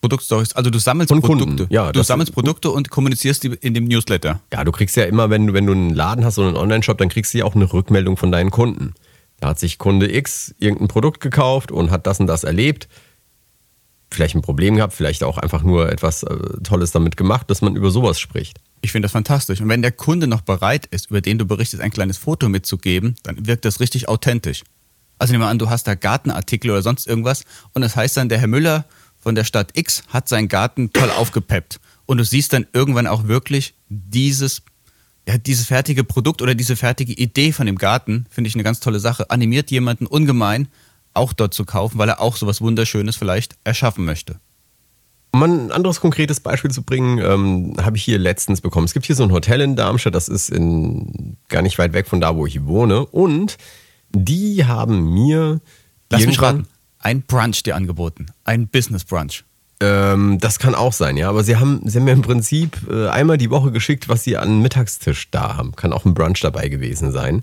Produktstories, 0.00 0.52
also 0.52 0.70
du 0.70 0.78
sammelst 0.78 1.08
Von 1.08 1.22
Produkte. 1.22 1.46
Kunden. 1.46 1.66
Ja, 1.72 1.90
du 1.90 2.02
sammelst 2.02 2.32
Produkte 2.32 2.70
und 2.70 2.90
kommunizierst 2.90 3.42
die 3.42 3.48
in 3.60 3.74
dem 3.74 3.84
Newsletter. 3.84 4.40
Ja, 4.52 4.62
du 4.62 4.70
kriegst 4.70 4.96
ja 4.96 5.04
immer, 5.04 5.30
wenn 5.30 5.46
du, 5.46 5.54
wenn 5.54 5.66
du 5.66 5.72
einen 5.72 5.90
Laden 5.90 6.24
hast 6.24 6.38
oder 6.38 6.48
einen 6.48 6.58
Online-Shop, 6.58 6.98
dann 6.98 7.08
kriegst 7.08 7.32
du 7.32 7.38
ja 7.38 7.44
auch 7.46 7.54
eine 7.54 7.72
Rückmeldung 7.72 8.16
von 8.16 8.30
deinen 8.30 8.50
Kunden. 8.50 8.94
Da 9.40 9.48
hat 9.48 9.58
sich 9.58 9.78
Kunde 9.78 10.14
X 10.14 10.54
irgendein 10.58 10.88
Produkt 10.88 11.20
gekauft 11.20 11.72
und 11.72 11.90
hat 11.90 12.06
das 12.06 12.20
und 12.20 12.26
das 12.26 12.44
erlebt 12.44 12.88
vielleicht 14.14 14.34
ein 14.34 14.42
Problem 14.42 14.76
gehabt, 14.76 14.94
vielleicht 14.94 15.22
auch 15.24 15.36
einfach 15.36 15.62
nur 15.62 15.90
etwas 15.90 16.22
äh, 16.22 16.36
Tolles 16.62 16.92
damit 16.92 17.16
gemacht, 17.16 17.50
dass 17.50 17.60
man 17.60 17.76
über 17.76 17.90
sowas 17.90 18.18
spricht. 18.18 18.60
Ich 18.84 18.92
finde 18.92 19.06
das 19.06 19.12
fantastisch. 19.12 19.62
Und 19.62 19.70
wenn 19.70 19.80
der 19.80 19.92
Kunde 19.92 20.26
noch 20.26 20.42
bereit 20.42 20.84
ist, 20.84 21.08
über 21.08 21.22
den 21.22 21.38
du 21.38 21.46
berichtest, 21.46 21.82
ein 21.82 21.90
kleines 21.90 22.18
Foto 22.18 22.50
mitzugeben, 22.50 23.14
dann 23.22 23.46
wirkt 23.46 23.64
das 23.64 23.80
richtig 23.80 24.08
authentisch. 24.10 24.62
Also 25.18 25.32
nehmen 25.32 25.42
wir 25.42 25.48
an, 25.48 25.58
du 25.58 25.70
hast 25.70 25.86
da 25.86 25.94
Gartenartikel 25.94 26.70
oder 26.70 26.82
sonst 26.82 27.06
irgendwas 27.06 27.44
und 27.72 27.80
das 27.80 27.96
heißt 27.96 28.18
dann, 28.18 28.28
der 28.28 28.36
Herr 28.36 28.46
Müller 28.46 28.84
von 29.16 29.34
der 29.34 29.44
Stadt 29.44 29.70
X 29.72 30.02
hat 30.08 30.28
seinen 30.28 30.48
Garten 30.48 30.92
toll 30.92 31.08
aufgepeppt. 31.08 31.80
Und 32.04 32.18
du 32.18 32.24
siehst 32.24 32.52
dann 32.52 32.66
irgendwann 32.74 33.06
auch 33.06 33.26
wirklich 33.26 33.72
dieses, 33.88 34.60
ja, 35.26 35.38
dieses 35.38 35.64
fertige 35.64 36.04
Produkt 36.04 36.42
oder 36.42 36.54
diese 36.54 36.76
fertige 36.76 37.14
Idee 37.14 37.52
von 37.52 37.64
dem 37.64 37.78
Garten, 37.78 38.26
finde 38.28 38.48
ich 38.48 38.54
eine 38.54 38.64
ganz 38.64 38.80
tolle 38.80 39.00
Sache. 39.00 39.30
Animiert 39.30 39.70
jemanden 39.70 40.06
ungemein, 40.06 40.68
auch 41.14 41.32
dort 41.32 41.54
zu 41.54 41.64
kaufen, 41.64 41.96
weil 41.96 42.10
er 42.10 42.20
auch 42.20 42.36
sowas 42.36 42.60
Wunderschönes 42.60 43.16
vielleicht 43.16 43.56
erschaffen 43.64 44.04
möchte. 44.04 44.40
Um 45.34 45.42
ein 45.42 45.72
anderes 45.72 46.00
konkretes 46.00 46.38
Beispiel 46.38 46.70
zu 46.70 46.84
bringen, 46.84 47.18
ähm, 47.18 47.74
habe 47.82 47.96
ich 47.96 48.04
hier 48.04 48.20
letztens 48.20 48.60
bekommen. 48.60 48.84
Es 48.84 48.92
gibt 48.92 49.04
hier 49.04 49.16
so 49.16 49.24
ein 49.24 49.32
Hotel 49.32 49.60
in 49.62 49.74
Darmstadt, 49.74 50.14
das 50.14 50.28
ist 50.28 50.48
in, 50.48 51.36
gar 51.48 51.60
nicht 51.60 51.76
weit 51.76 51.92
weg 51.92 52.06
von 52.06 52.20
da, 52.20 52.36
wo 52.36 52.46
ich 52.46 52.66
wohne. 52.66 53.04
Und 53.04 53.56
die 54.10 54.64
haben 54.64 55.12
mir. 55.12 55.60
Lass 56.08 56.24
mich 56.24 56.40
raten. 56.40 56.68
Ein 57.00 57.22
Brunch 57.22 57.64
dir 57.64 57.74
angeboten. 57.74 58.26
Ein 58.44 58.68
Business 58.68 59.04
Brunch. 59.04 59.42
Ähm, 59.80 60.38
das 60.40 60.60
kann 60.60 60.76
auch 60.76 60.92
sein, 60.92 61.16
ja. 61.16 61.30
Aber 61.30 61.42
sie 61.42 61.56
haben, 61.56 61.80
sie 61.84 61.98
haben 61.98 62.04
mir 62.04 62.12
im 62.12 62.22
Prinzip 62.22 62.78
äh, 62.88 63.08
einmal 63.08 63.36
die 63.36 63.50
Woche 63.50 63.72
geschickt, 63.72 64.08
was 64.08 64.22
sie 64.22 64.36
an 64.36 64.60
Mittagstisch 64.60 65.32
da 65.32 65.56
haben. 65.56 65.74
Kann 65.74 65.92
auch 65.92 66.04
ein 66.04 66.14
Brunch 66.14 66.40
dabei 66.42 66.68
gewesen 66.68 67.10
sein 67.10 67.42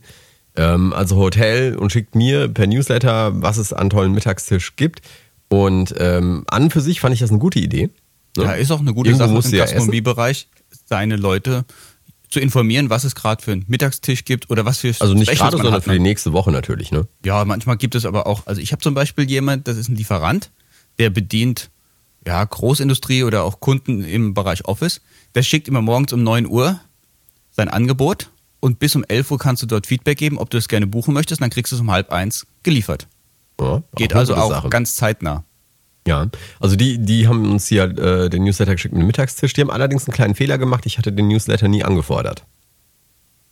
ähm, 0.56 0.94
also 0.94 1.18
Hotel 1.18 1.76
und 1.76 1.92
schickt 1.92 2.16
mir 2.16 2.48
per 2.48 2.68
Newsletter, 2.68 3.42
was 3.42 3.58
es 3.58 3.74
an 3.74 3.90
tollen 3.90 4.14
Mittagstisch 4.14 4.76
gibt. 4.76 5.02
Und 5.52 5.94
ähm, 5.98 6.46
an 6.48 6.70
für 6.70 6.80
sich 6.80 7.02
fand 7.02 7.14
ich 7.14 7.20
das 7.20 7.30
eine 7.30 7.40
gute 7.40 7.60
Idee. 7.60 7.90
Ne? 8.38 8.44
Ja, 8.44 8.54
ist 8.54 8.72
auch 8.72 8.80
eine 8.80 8.94
gute 8.94 9.10
Irgendwo 9.10 9.42
Sache 9.42 9.56
im 9.56 9.60
Gastronomiebereich, 9.60 10.48
seine 10.86 11.18
Leute 11.18 11.66
zu 12.30 12.40
informieren, 12.40 12.90
was 12.90 13.04
es 13.04 13.16
gerade 13.16 13.44
für 13.44 13.52
einen 13.52 13.66
Mittagstisch 13.68 14.24
gibt 14.24 14.50
oder 14.50 14.64
was 14.64 14.78
für 14.78 14.96
Also 15.00 15.14
nicht 15.14 15.30
gerade, 15.30 15.58
sondern 15.58 15.82
für 15.82 15.92
die 15.92 16.00
nächste 16.00 16.32
Woche 16.32 16.52
natürlich, 16.52 16.92
ne? 16.92 17.06
Ja, 17.26 17.44
manchmal 17.44 17.76
gibt 17.76 17.96
es 17.96 18.06
aber 18.06 18.28
auch, 18.28 18.48
also 18.48 18.62
ich 18.62 18.72
habe 18.72 18.82
zum 18.82 18.94
Beispiel 18.94 19.30
jemand, 19.30 19.68
das 19.68 19.76
ist 19.76 19.90
ein 19.90 19.98
Lieferant, 19.98 20.52
der 20.98 21.10
bedient 21.10 21.70
ja, 22.26 22.42
Großindustrie 22.46 23.24
oder 23.24 23.44
auch 23.44 23.60
Kunden 23.60 24.06
im 24.06 24.34
Bereich 24.34 24.64
Office. 24.66 25.02
Der 25.36 25.44
schickt 25.44 25.68
immer 25.68 25.82
morgens 25.82 26.14
um 26.14 26.24
9 26.24 26.48
Uhr 26.48 26.80
sein 27.52 27.68
Angebot 27.68 28.30
und 28.62 28.80
bis 28.80 28.96
um 28.96 29.04
11 29.04 29.32
Uhr 29.32 29.38
kannst 29.38 29.64
du 29.64 29.68
dort 29.68 29.86
Feedback 29.86 30.18
geben, 30.18 30.38
ob 30.38 30.50
du 30.50 30.58
es 30.58 30.70
gerne 30.70 30.88
buchen 30.88 31.14
möchtest, 31.14 31.42
dann 31.42 31.50
kriegst 31.50 31.74
du 31.74 31.76
es 31.76 31.82
um 31.82 31.92
halb 31.92 32.10
eins 32.12 32.48
geliefert. 32.64 33.08
Ja, 33.60 33.84
Geht 33.96 34.16
also 34.16 34.36
auch 34.36 34.50
Sache. 34.50 34.70
ganz 34.70 34.96
zeitnah. 34.96 35.44
Ja, 36.08 36.28
also 36.60 36.76
die, 36.76 36.98
die 36.98 37.28
haben 37.28 37.52
uns 37.52 37.68
hier 37.68 37.84
äh, 37.84 38.30
den 38.30 38.44
Newsletter 38.44 38.74
geschickt 38.74 38.94
mit 38.94 39.02
dem 39.02 39.08
Mittagstisch. 39.08 39.54
Die 39.54 39.62
haben 39.62 39.70
allerdings 39.70 40.08
einen 40.08 40.14
kleinen 40.14 40.36
Fehler 40.36 40.58
gemacht. 40.58 40.86
Ich 40.86 40.98
hatte 40.98 41.12
den 41.12 41.28
Newsletter 41.28 41.68
nie 41.68 41.84
angefordert. 41.84 42.44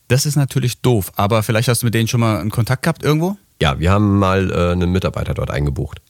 Das 0.07 0.25
ist 0.25 0.35
natürlich 0.35 0.81
doof, 0.81 1.11
aber 1.15 1.43
vielleicht 1.43 1.67
hast 1.67 1.83
du 1.83 1.85
mit 1.85 1.93
denen 1.93 2.07
schon 2.07 2.19
mal 2.19 2.39
einen 2.39 2.49
Kontakt 2.49 2.81
gehabt 2.81 3.03
irgendwo? 3.03 3.37
Ja, 3.61 3.79
wir 3.79 3.91
haben 3.91 4.17
mal 4.17 4.51
äh, 4.51 4.71
einen 4.71 4.91
Mitarbeiter 4.91 5.35
dort 5.35 5.51
eingebucht. 5.51 6.01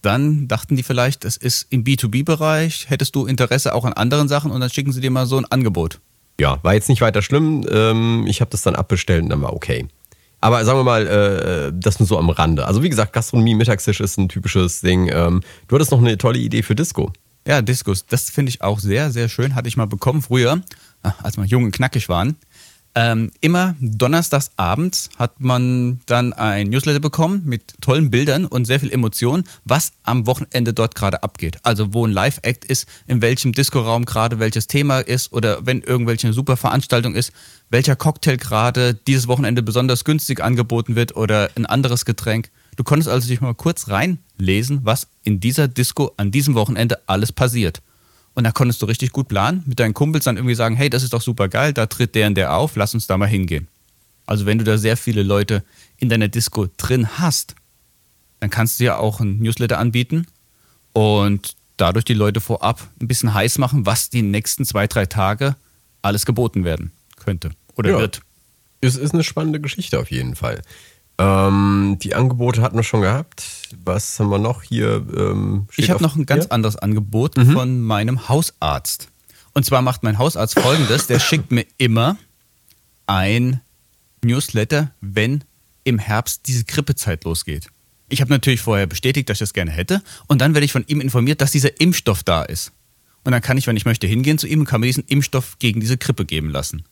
Dann 0.00 0.48
dachten 0.48 0.76
die 0.76 0.82
vielleicht, 0.82 1.26
es 1.26 1.36
ist 1.36 1.66
im 1.68 1.84
B2B-Bereich, 1.84 2.88
hättest 2.88 3.14
du 3.14 3.26
Interesse 3.26 3.74
auch 3.74 3.84
an 3.84 3.92
anderen 3.92 4.28
Sachen 4.28 4.50
und 4.50 4.60
dann 4.60 4.70
schicken 4.70 4.92
sie 4.92 5.02
dir 5.02 5.10
mal 5.10 5.26
so 5.26 5.36
ein 5.36 5.44
Angebot 5.44 6.00
ja, 6.40 6.62
war 6.62 6.74
jetzt 6.74 6.88
nicht 6.88 7.00
weiter 7.00 7.22
schlimm. 7.22 7.64
Ähm, 7.70 8.24
ich 8.26 8.40
habe 8.40 8.50
das 8.50 8.62
dann 8.62 8.74
abbestellt 8.74 9.22
und 9.22 9.30
dann 9.30 9.42
war 9.42 9.52
okay. 9.52 9.88
Aber 10.40 10.64
sagen 10.64 10.78
wir 10.78 10.84
mal, 10.84 11.06
äh, 11.06 11.72
das 11.74 11.98
nur 11.98 12.06
so 12.06 12.18
am 12.18 12.30
Rande. 12.30 12.66
Also 12.66 12.82
wie 12.82 12.88
gesagt, 12.88 13.12
Gastronomie, 13.12 13.54
Mittagstisch 13.54 14.00
ist 14.00 14.18
ein 14.18 14.28
typisches 14.28 14.80
Ding. 14.80 15.10
Ähm, 15.12 15.40
du 15.68 15.74
hattest 15.74 15.90
noch 15.90 15.98
eine 15.98 16.18
tolle 16.18 16.38
Idee 16.38 16.62
für 16.62 16.74
Disco. 16.74 17.12
Ja, 17.46 17.62
Discos, 17.62 18.06
das 18.06 18.28
finde 18.28 18.50
ich 18.50 18.62
auch 18.62 18.80
sehr, 18.80 19.10
sehr 19.10 19.28
schön. 19.28 19.54
Hatte 19.54 19.68
ich 19.68 19.76
mal 19.76 19.86
bekommen 19.86 20.20
früher, 20.20 20.60
als 21.22 21.36
wir 21.36 21.44
jung 21.44 21.64
und 21.64 21.72
knackig 21.72 22.08
waren. 22.08 22.36
Ähm, 22.98 23.30
immer 23.42 23.76
donnerstags 23.78 24.52
abends 24.56 25.10
hat 25.18 25.38
man 25.38 26.00
dann 26.06 26.32
ein 26.32 26.70
Newsletter 26.70 26.98
bekommen 26.98 27.42
mit 27.44 27.74
tollen 27.82 28.10
Bildern 28.10 28.46
und 28.46 28.64
sehr 28.64 28.80
viel 28.80 28.90
Emotion, 28.90 29.44
was 29.66 29.92
am 30.02 30.26
Wochenende 30.26 30.72
dort 30.72 30.94
gerade 30.94 31.22
abgeht. 31.22 31.58
Also 31.62 31.92
wo 31.92 32.06
ein 32.06 32.10
Live-Act 32.10 32.64
ist, 32.64 32.88
in 33.06 33.20
welchem 33.20 33.52
Disco-Raum 33.52 34.06
gerade 34.06 34.38
welches 34.38 34.66
Thema 34.66 35.00
ist 35.00 35.34
oder 35.34 35.66
wenn 35.66 35.82
irgendwelche 35.82 36.32
super 36.32 36.56
Veranstaltung 36.56 37.14
ist, 37.14 37.32
welcher 37.68 37.96
Cocktail 37.96 38.38
gerade 38.38 38.94
dieses 38.94 39.28
Wochenende 39.28 39.62
besonders 39.62 40.06
günstig 40.06 40.42
angeboten 40.42 40.96
wird 40.96 41.16
oder 41.16 41.50
ein 41.54 41.66
anderes 41.66 42.06
Getränk. 42.06 42.50
Du 42.76 42.84
konntest 42.84 43.10
also 43.10 43.28
dich 43.28 43.42
mal 43.42 43.54
kurz 43.54 43.88
reinlesen, 43.88 44.80
was 44.84 45.08
in 45.22 45.38
dieser 45.38 45.68
Disco 45.68 46.12
an 46.16 46.30
diesem 46.30 46.54
Wochenende 46.54 47.00
alles 47.06 47.30
passiert. 47.30 47.82
Und 48.36 48.44
da 48.44 48.52
konntest 48.52 48.82
du 48.82 48.86
richtig 48.86 49.12
gut 49.12 49.28
planen, 49.28 49.62
mit 49.64 49.80
deinen 49.80 49.94
Kumpels 49.94 50.26
dann 50.26 50.36
irgendwie 50.36 50.54
sagen, 50.54 50.76
hey, 50.76 50.90
das 50.90 51.02
ist 51.02 51.14
doch 51.14 51.22
super 51.22 51.48
geil, 51.48 51.72
da 51.72 51.86
tritt 51.86 52.14
der 52.14 52.26
und 52.26 52.34
der 52.34 52.54
auf, 52.54 52.76
lass 52.76 52.92
uns 52.92 53.06
da 53.06 53.16
mal 53.16 53.26
hingehen. 53.26 53.66
Also 54.26 54.44
wenn 54.44 54.58
du 54.58 54.64
da 54.64 54.76
sehr 54.76 54.98
viele 54.98 55.22
Leute 55.22 55.64
in 55.96 56.10
deiner 56.10 56.28
Disco 56.28 56.68
drin 56.76 57.18
hast, 57.18 57.54
dann 58.40 58.50
kannst 58.50 58.78
du 58.78 58.84
ja 58.84 58.98
auch 58.98 59.20
ein 59.20 59.38
Newsletter 59.38 59.78
anbieten 59.78 60.26
und 60.92 61.56
dadurch 61.78 62.04
die 62.04 62.14
Leute 62.14 62.42
vorab 62.42 62.86
ein 63.00 63.08
bisschen 63.08 63.32
heiß 63.32 63.56
machen, 63.56 63.86
was 63.86 64.10
die 64.10 64.20
nächsten 64.20 64.66
zwei, 64.66 64.86
drei 64.86 65.06
Tage 65.06 65.56
alles 66.02 66.26
geboten 66.26 66.62
werden 66.64 66.92
könnte 67.16 67.52
oder 67.74 67.92
ja. 67.92 67.98
wird. 67.98 68.20
Es 68.82 68.96
ist 68.96 69.14
eine 69.14 69.24
spannende 69.24 69.62
Geschichte 69.62 69.98
auf 69.98 70.10
jeden 70.10 70.36
Fall. 70.36 70.60
Ähm, 71.18 71.96
die 72.02 72.14
Angebote 72.14 72.62
hatten 72.62 72.76
wir 72.76 72.82
schon 72.82 73.00
gehabt. 73.00 73.44
Was 73.84 74.20
haben 74.20 74.30
wir 74.30 74.38
noch 74.38 74.62
hier? 74.62 75.04
Ähm, 75.16 75.66
ich 75.76 75.90
habe 75.90 76.02
noch 76.02 76.16
ein 76.16 76.26
ganz 76.26 76.44
hier? 76.44 76.52
anderes 76.52 76.76
Angebot 76.76 77.36
mhm. 77.36 77.52
von 77.52 77.80
meinem 77.80 78.28
Hausarzt. 78.28 79.08
Und 79.54 79.64
zwar 79.64 79.80
macht 79.80 80.02
mein 80.02 80.18
Hausarzt 80.18 80.58
folgendes: 80.58 81.06
Der 81.06 81.18
schickt 81.18 81.50
mir 81.50 81.64
immer 81.78 82.18
ein 83.06 83.60
Newsletter, 84.22 84.90
wenn 85.00 85.44
im 85.84 85.98
Herbst 85.98 86.42
diese 86.46 86.64
Grippezeit 86.64 87.24
losgeht. 87.24 87.68
Ich 88.08 88.20
habe 88.20 88.30
natürlich 88.30 88.60
vorher 88.60 88.86
bestätigt, 88.86 89.28
dass 89.28 89.36
ich 89.36 89.40
das 89.40 89.52
gerne 89.52 89.70
hätte. 89.70 90.02
Und 90.26 90.40
dann 90.40 90.54
werde 90.54 90.64
ich 90.64 90.72
von 90.72 90.84
ihm 90.86 91.00
informiert, 91.00 91.40
dass 91.40 91.50
dieser 91.50 91.80
Impfstoff 91.80 92.22
da 92.22 92.42
ist. 92.42 92.72
Und 93.24 93.32
dann 93.32 93.42
kann 93.42 93.58
ich, 93.58 93.66
wenn 93.66 93.76
ich 93.76 93.84
möchte, 93.84 94.06
hingehen 94.06 94.38
zu 94.38 94.46
ihm 94.46 94.60
und 94.60 94.66
kann 94.66 94.80
mir 94.80 94.86
diesen 94.86 95.04
Impfstoff 95.04 95.58
gegen 95.58 95.80
diese 95.80 95.96
Grippe 95.96 96.24
geben 96.24 96.50
lassen. 96.50 96.84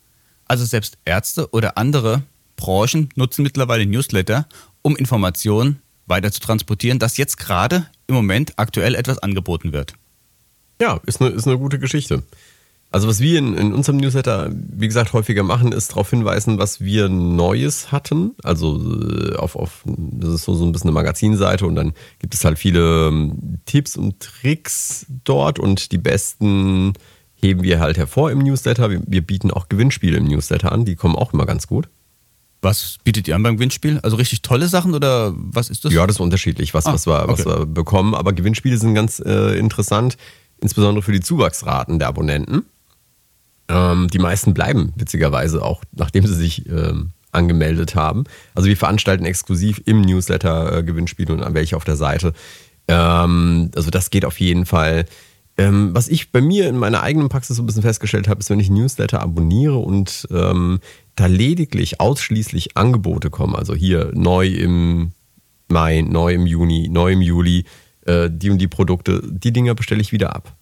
Also 0.45 0.65
selbst 0.65 0.97
Ärzte 1.05 1.49
oder 1.51 1.77
andere 1.77 2.23
Branchen 2.55 3.09
nutzen 3.15 3.43
mittlerweile 3.43 3.85
Newsletter, 3.85 4.47
um 4.81 4.95
Informationen 4.95 5.81
weiter 6.05 6.31
zu 6.31 6.39
transportieren, 6.39 6.99
dass 6.99 7.17
jetzt 7.17 7.37
gerade 7.37 7.87
im 8.07 8.15
Moment 8.15 8.53
aktuell 8.57 8.95
etwas 8.95 9.19
angeboten 9.19 9.73
wird. 9.73 9.93
Ja, 10.79 10.99
ist 11.05 11.21
eine, 11.21 11.31
ist 11.31 11.47
eine 11.47 11.57
gute 11.57 11.79
Geschichte. 11.79 12.23
Also 12.91 13.09
was 13.09 13.19
wir 13.19 13.39
in, 13.39 13.57
in, 13.57 13.73
unserem 13.73 13.97
Newsletter, 13.97 14.49
wie 14.53 14.87
gesagt, 14.87 15.11
häufiger 15.11 15.43
machen, 15.43 15.73
ist 15.73 15.91
darauf 15.91 16.09
hinweisen, 16.11 16.59
was 16.59 16.79
wir 16.79 17.09
Neues 17.09 17.91
hatten. 17.91 18.35
Also 18.41 18.79
äh, 18.79 19.35
auf, 19.35 19.55
auf 19.55 19.83
das 19.85 20.29
ist 20.29 20.43
so, 20.43 20.53
so 20.53 20.65
ein 20.65 20.71
bisschen 20.71 20.89
eine 20.89 20.93
Magazinseite 20.93 21.65
und 21.65 21.75
dann 21.75 21.93
gibt 22.19 22.33
es 22.33 22.45
halt 22.45 22.57
viele 22.57 23.07
ähm, 23.07 23.59
Tipps 23.65 23.97
und 23.97 24.19
Tricks 24.21 25.07
dort 25.25 25.59
und 25.59 25.91
die 25.91 25.97
besten 25.97 26.93
heben 27.35 27.63
wir 27.63 27.79
halt 27.79 27.97
hervor 27.97 28.31
im 28.31 28.39
Newsletter. 28.39 28.89
Wir, 28.89 29.01
wir 29.05 29.21
bieten 29.21 29.51
auch 29.51 29.67
Gewinnspiele 29.67 30.17
im 30.17 30.25
Newsletter 30.25 30.71
an, 30.71 30.85
die 30.85 30.95
kommen 30.95 31.15
auch 31.15 31.33
immer 31.33 31.45
ganz 31.45 31.67
gut. 31.67 31.89
Was 32.65 32.97
bietet 33.03 33.27
ihr 33.27 33.35
an 33.35 33.43
beim 33.43 33.57
Gewinnspiel? 33.57 33.99
Also 34.01 34.17
richtig 34.17 34.41
tolle 34.41 34.67
Sachen 34.67 34.95
oder 34.95 35.33
was 35.35 35.69
ist 35.69 35.85
das? 35.85 35.93
Ja, 35.93 36.07
das 36.07 36.15
ist 36.15 36.19
unterschiedlich, 36.19 36.73
was, 36.73 36.87
ah, 36.87 36.93
was, 36.93 37.05
wir, 37.05 37.21
okay. 37.21 37.31
was 37.31 37.45
wir 37.45 37.65
bekommen. 37.67 38.15
Aber 38.15 38.33
Gewinnspiele 38.33 38.75
sind 38.77 38.95
ganz 38.95 39.19
äh, 39.19 39.55
interessant, 39.59 40.17
insbesondere 40.59 41.03
für 41.03 41.11
die 41.11 41.19
Zuwachsraten 41.19 41.99
der 41.99 42.07
Abonnenten. 42.07 42.65
Ähm, 43.69 44.07
die 44.07 44.17
meisten 44.17 44.55
bleiben 44.55 44.93
witzigerweise 44.95 45.63
auch, 45.63 45.83
nachdem 45.91 46.25
sie 46.25 46.33
sich 46.33 46.67
ähm, 46.67 47.11
angemeldet 47.31 47.93
haben. 47.93 48.23
Also 48.55 48.67
wir 48.67 48.77
veranstalten 48.77 49.25
exklusiv 49.25 49.83
im 49.85 50.01
Newsletter 50.01 50.77
äh, 50.77 50.83
Gewinnspiele 50.83 51.33
und 51.33 51.53
welche 51.53 51.77
auf 51.77 51.83
der 51.85 51.97
Seite. 51.97 52.33
Ähm, 52.87 53.69
also 53.75 53.91
das 53.91 54.09
geht 54.09 54.25
auf 54.25 54.39
jeden 54.39 54.65
Fall. 54.65 55.05
Ähm, 55.57 55.91
was 55.93 56.09
ich 56.09 56.31
bei 56.31 56.41
mir 56.41 56.67
in 56.67 56.77
meiner 56.77 57.01
eigenen 57.01 57.29
Praxis 57.29 57.55
so 57.55 57.63
ein 57.63 57.65
bisschen 57.65 57.81
festgestellt 57.81 58.27
habe, 58.27 58.41
ist, 58.41 58.49
wenn 58.49 58.59
ich 58.59 58.69
Newsletter 58.69 59.21
abonniere 59.21 59.77
und 59.77 60.27
ähm, 60.31 60.79
da 61.15 61.27
lediglich 61.27 62.01
ausschließlich 62.01 62.75
Angebote 62.75 63.29
kommen, 63.29 63.55
also 63.55 63.73
hier 63.73 64.11
neu 64.13 64.47
im 64.47 65.11
Mai, 65.69 66.01
neu 66.01 66.33
im 66.33 66.45
Juni, 66.45 66.89
neu 66.89 67.13
im 67.13 67.21
Juli, 67.21 67.65
äh, 68.05 68.29
die 68.29 68.49
und 68.49 68.57
die 68.57 68.67
Produkte, 68.67 69.21
die 69.23 69.53
Dinger 69.53 69.75
bestelle 69.75 70.01
ich 70.01 70.11
wieder 70.11 70.35
ab. 70.35 70.55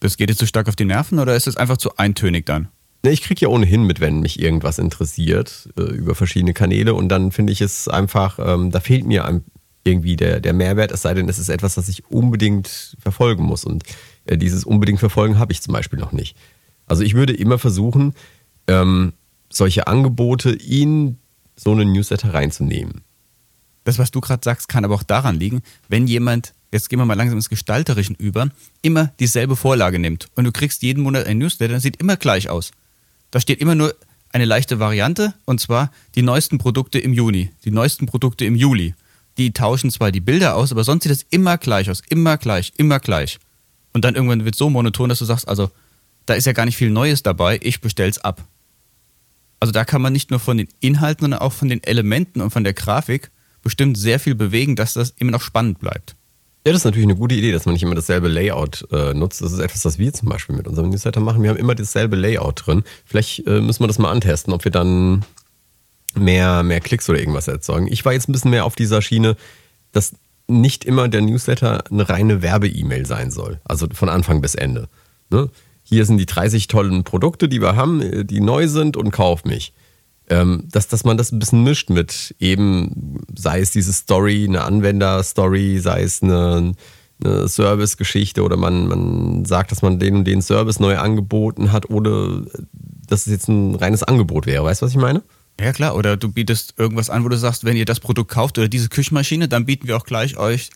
Das 0.00 0.16
geht 0.16 0.30
jetzt 0.30 0.38
zu 0.38 0.44
so 0.44 0.48
stark 0.48 0.68
auf 0.68 0.76
die 0.76 0.86
Nerven 0.86 1.18
oder 1.18 1.36
ist 1.36 1.46
es 1.46 1.56
einfach 1.56 1.76
zu 1.76 1.96
eintönig 1.96 2.46
dann? 2.46 2.68
Ne, 3.04 3.10
ich 3.10 3.20
kriege 3.20 3.42
ja 3.42 3.48
ohnehin 3.48 3.84
mit, 3.84 4.00
wenn 4.00 4.20
mich 4.20 4.40
irgendwas 4.40 4.78
interessiert 4.78 5.68
äh, 5.78 5.82
über 5.82 6.14
verschiedene 6.14 6.54
Kanäle 6.54 6.94
und 6.94 7.10
dann 7.10 7.30
finde 7.30 7.52
ich 7.52 7.60
es 7.60 7.88
einfach, 7.88 8.38
ähm, 8.38 8.70
da 8.70 8.80
fehlt 8.80 9.04
mir 9.04 9.42
irgendwie 9.84 10.16
der, 10.16 10.40
der 10.40 10.54
Mehrwert, 10.54 10.90
es 10.90 11.02
sei 11.02 11.12
denn, 11.12 11.28
es 11.28 11.38
ist 11.38 11.50
etwas, 11.50 11.74
das 11.74 11.88
ich 11.88 12.10
unbedingt 12.10 12.96
verfolgen 12.98 13.44
muss 13.44 13.64
und 13.64 13.84
dieses 14.26 14.64
unbedingt 14.64 15.00
verfolgen 15.00 15.38
habe 15.38 15.52
ich 15.52 15.62
zum 15.62 15.72
Beispiel 15.72 15.98
noch 15.98 16.12
nicht. 16.12 16.36
Also 16.86 17.02
ich 17.02 17.14
würde 17.14 17.34
immer 17.34 17.58
versuchen, 17.58 18.14
ähm, 18.66 19.12
solche 19.50 19.86
Angebote 19.86 20.50
in 20.50 21.18
so 21.56 21.72
einen 21.72 21.92
Newsletter 21.92 22.34
reinzunehmen. 22.34 23.02
Das, 23.84 23.98
was 23.98 24.10
du 24.10 24.20
gerade 24.20 24.42
sagst, 24.42 24.68
kann 24.68 24.84
aber 24.84 24.94
auch 24.94 25.02
daran 25.02 25.38
liegen, 25.38 25.62
wenn 25.88 26.06
jemand, 26.06 26.54
jetzt 26.72 26.88
gehen 26.88 26.98
wir 26.98 27.04
mal 27.04 27.14
langsam 27.14 27.38
ins 27.38 27.50
Gestalterischen 27.50 28.16
über, 28.16 28.48
immer 28.82 29.12
dieselbe 29.20 29.56
Vorlage 29.56 29.98
nimmt 29.98 30.28
und 30.34 30.44
du 30.44 30.52
kriegst 30.52 30.82
jeden 30.82 31.02
Monat 31.02 31.26
ein 31.26 31.38
Newsletter, 31.38 31.74
das 31.74 31.82
sieht 31.82 32.00
immer 32.00 32.16
gleich 32.16 32.48
aus. 32.48 32.72
Da 33.30 33.40
steht 33.40 33.60
immer 33.60 33.74
nur 33.74 33.94
eine 34.32 34.46
leichte 34.46 34.80
Variante 34.80 35.34
und 35.44 35.60
zwar 35.60 35.92
die 36.14 36.22
neuesten 36.22 36.58
Produkte 36.58 36.98
im 36.98 37.12
Juni, 37.12 37.50
die 37.64 37.70
neuesten 37.70 38.06
Produkte 38.06 38.44
im 38.44 38.56
Juli. 38.56 38.94
Die 39.36 39.52
tauschen 39.52 39.90
zwar 39.90 40.12
die 40.12 40.20
Bilder 40.20 40.56
aus, 40.56 40.72
aber 40.72 40.84
sonst 40.84 41.02
sieht 41.02 41.12
es 41.12 41.26
immer 41.30 41.58
gleich 41.58 41.90
aus, 41.90 42.02
immer 42.08 42.38
gleich, 42.38 42.72
immer 42.76 43.00
gleich. 43.00 43.38
Und 43.94 44.04
dann 44.04 44.14
irgendwann 44.16 44.44
wird 44.44 44.56
es 44.56 44.58
so 44.58 44.68
monoton, 44.68 45.08
dass 45.08 45.20
du 45.20 45.24
sagst, 45.24 45.48
also 45.48 45.70
da 46.26 46.34
ist 46.34 46.46
ja 46.46 46.52
gar 46.52 46.66
nicht 46.66 46.76
viel 46.76 46.90
Neues 46.90 47.22
dabei, 47.22 47.58
ich 47.62 47.80
bestell's 47.80 48.18
ab. 48.18 48.42
Also 49.60 49.72
da 49.72 49.84
kann 49.84 50.02
man 50.02 50.12
nicht 50.12 50.30
nur 50.30 50.40
von 50.40 50.58
den 50.58 50.68
Inhalten, 50.80 51.22
sondern 51.22 51.40
auch 51.40 51.52
von 51.52 51.68
den 51.68 51.82
Elementen 51.82 52.42
und 52.42 52.50
von 52.50 52.64
der 52.64 52.74
Grafik 52.74 53.30
bestimmt 53.62 53.96
sehr 53.96 54.20
viel 54.20 54.34
bewegen, 54.34 54.76
dass 54.76 54.94
das 54.94 55.14
immer 55.16 55.30
noch 55.30 55.40
spannend 55.40 55.78
bleibt. 55.78 56.16
Ja, 56.66 56.72
das 56.72 56.80
ist 56.80 56.84
natürlich 56.84 57.06
eine 57.06 57.16
gute 57.16 57.34
Idee, 57.34 57.52
dass 57.52 57.66
man 57.66 57.74
nicht 57.74 57.82
immer 57.82 57.94
dasselbe 57.94 58.28
Layout 58.28 58.86
äh, 58.90 59.14
nutzt. 59.14 59.42
Das 59.42 59.52
ist 59.52 59.58
etwas, 59.58 59.84
was 59.84 59.98
wir 59.98 60.12
zum 60.12 60.28
Beispiel 60.28 60.56
mit 60.56 60.66
unserem 60.66 60.90
Newsletter 60.90 61.20
machen. 61.20 61.42
Wir 61.42 61.50
haben 61.50 61.58
immer 61.58 61.74
dasselbe 61.74 62.16
Layout 62.16 62.66
drin. 62.66 62.84
Vielleicht 63.04 63.46
äh, 63.46 63.60
müssen 63.60 63.82
wir 63.82 63.86
das 63.86 63.98
mal 63.98 64.10
antesten, 64.10 64.52
ob 64.52 64.64
wir 64.64 64.72
dann 64.72 65.24
mehr, 66.14 66.62
mehr 66.62 66.80
Klicks 66.80 67.08
oder 67.08 67.18
irgendwas 67.18 67.48
erzeugen. 67.48 67.86
Ich 67.90 68.04
war 68.04 68.14
jetzt 68.14 68.28
ein 68.28 68.32
bisschen 68.32 68.50
mehr 68.50 68.64
auf 68.64 68.76
dieser 68.76 69.02
Schiene, 69.02 69.36
dass 69.92 70.14
nicht 70.46 70.84
immer 70.84 71.08
der 71.08 71.22
Newsletter 71.22 71.84
eine 71.90 72.08
reine 72.08 72.42
Werbe-E-Mail 72.42 73.06
sein 73.06 73.30
soll. 73.30 73.60
Also 73.64 73.86
von 73.92 74.08
Anfang 74.08 74.40
bis 74.40 74.54
Ende. 74.54 74.88
Ne? 75.30 75.50
hier 75.84 76.04
sind 76.06 76.16
die 76.16 76.26
30 76.26 76.66
tollen 76.66 77.04
Produkte, 77.04 77.48
die 77.48 77.60
wir 77.60 77.76
haben, 77.76 78.00
äh, 78.00 78.24
die 78.24 78.40
neu 78.40 78.66
sind 78.66 78.96
und 78.96 79.10
kauf 79.12 79.44
mich. 79.44 79.72
Ähm, 80.30 80.64
dass, 80.72 80.88
dass 80.88 81.04
man 81.04 81.18
das 81.18 81.32
ein 81.32 81.38
bisschen 81.38 81.62
mischt 81.62 81.90
mit 81.90 82.34
eben, 82.40 83.20
sei 83.36 83.60
es 83.60 83.70
diese 83.70 83.92
Story, 83.92 84.46
eine 84.48 84.64
Anwender-Story, 84.64 85.78
sei 85.80 86.02
es 86.02 86.22
eine, 86.22 86.72
eine 87.22 87.46
Service-Geschichte 87.46 88.42
oder 88.42 88.56
man, 88.56 88.88
man 88.88 89.44
sagt, 89.44 89.70
dass 89.70 89.82
man 89.82 89.98
den 89.98 90.16
und 90.16 90.24
den 90.24 90.40
Service 90.40 90.80
neu 90.80 90.96
angeboten 90.96 91.72
hat 91.72 91.90
oder 91.90 92.42
dass 93.06 93.26
es 93.26 93.32
jetzt 93.32 93.48
ein 93.48 93.74
reines 93.74 94.02
Angebot 94.02 94.46
wäre. 94.46 94.64
Weißt 94.64 94.80
du, 94.80 94.86
was 94.86 94.92
ich 94.92 94.98
meine? 94.98 95.22
Ja 95.60 95.72
klar, 95.72 95.94
oder 95.94 96.16
du 96.16 96.30
bietest 96.30 96.74
irgendwas 96.78 97.10
an, 97.10 97.24
wo 97.24 97.28
du 97.28 97.38
sagst, 97.38 97.64
wenn 97.64 97.76
ihr 97.76 97.84
das 97.84 98.00
Produkt 98.00 98.30
kauft 98.30 98.58
oder 98.58 98.68
diese 98.68 98.88
Küchenmaschine, 98.88 99.48
dann 99.48 99.66
bieten 99.66 99.86
wir 99.86 99.96
auch 99.96 100.04
gleich 100.04 100.36
euch 100.36 100.70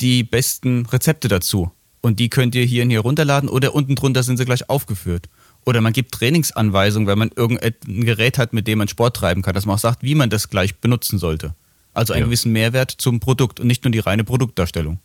die 0.00 0.24
besten 0.24 0.86
Rezepte 0.86 1.28
dazu. 1.28 1.70
Und 2.00 2.18
die 2.18 2.28
könnt 2.28 2.54
ihr 2.54 2.64
hier 2.64 2.82
und 2.82 2.90
hier 2.90 3.00
runterladen 3.00 3.48
oder 3.48 3.74
unten 3.74 3.94
drunter 3.94 4.22
sind 4.22 4.36
sie 4.36 4.44
gleich 4.44 4.68
aufgeführt. 4.68 5.28
Oder 5.64 5.80
man 5.80 5.92
gibt 5.92 6.12
Trainingsanweisungen, 6.12 7.06
wenn 7.06 7.18
man 7.18 7.30
irgendein 7.34 7.72
Gerät 8.04 8.36
hat, 8.36 8.52
mit 8.52 8.66
dem 8.66 8.78
man 8.78 8.88
Sport 8.88 9.16
treiben 9.16 9.40
kann, 9.40 9.54
dass 9.54 9.64
man 9.64 9.76
auch 9.76 9.80
sagt, 9.80 10.02
wie 10.02 10.14
man 10.14 10.28
das 10.28 10.50
gleich 10.50 10.76
benutzen 10.76 11.18
sollte. 11.18 11.54
Also 11.94 12.12
einen 12.12 12.22
ja. 12.22 12.26
gewissen 12.26 12.52
Mehrwert 12.52 12.90
zum 12.90 13.20
Produkt 13.20 13.60
und 13.60 13.68
nicht 13.68 13.84
nur 13.84 13.92
die 13.92 14.00
reine 14.00 14.24
Produktdarstellung. 14.24 14.98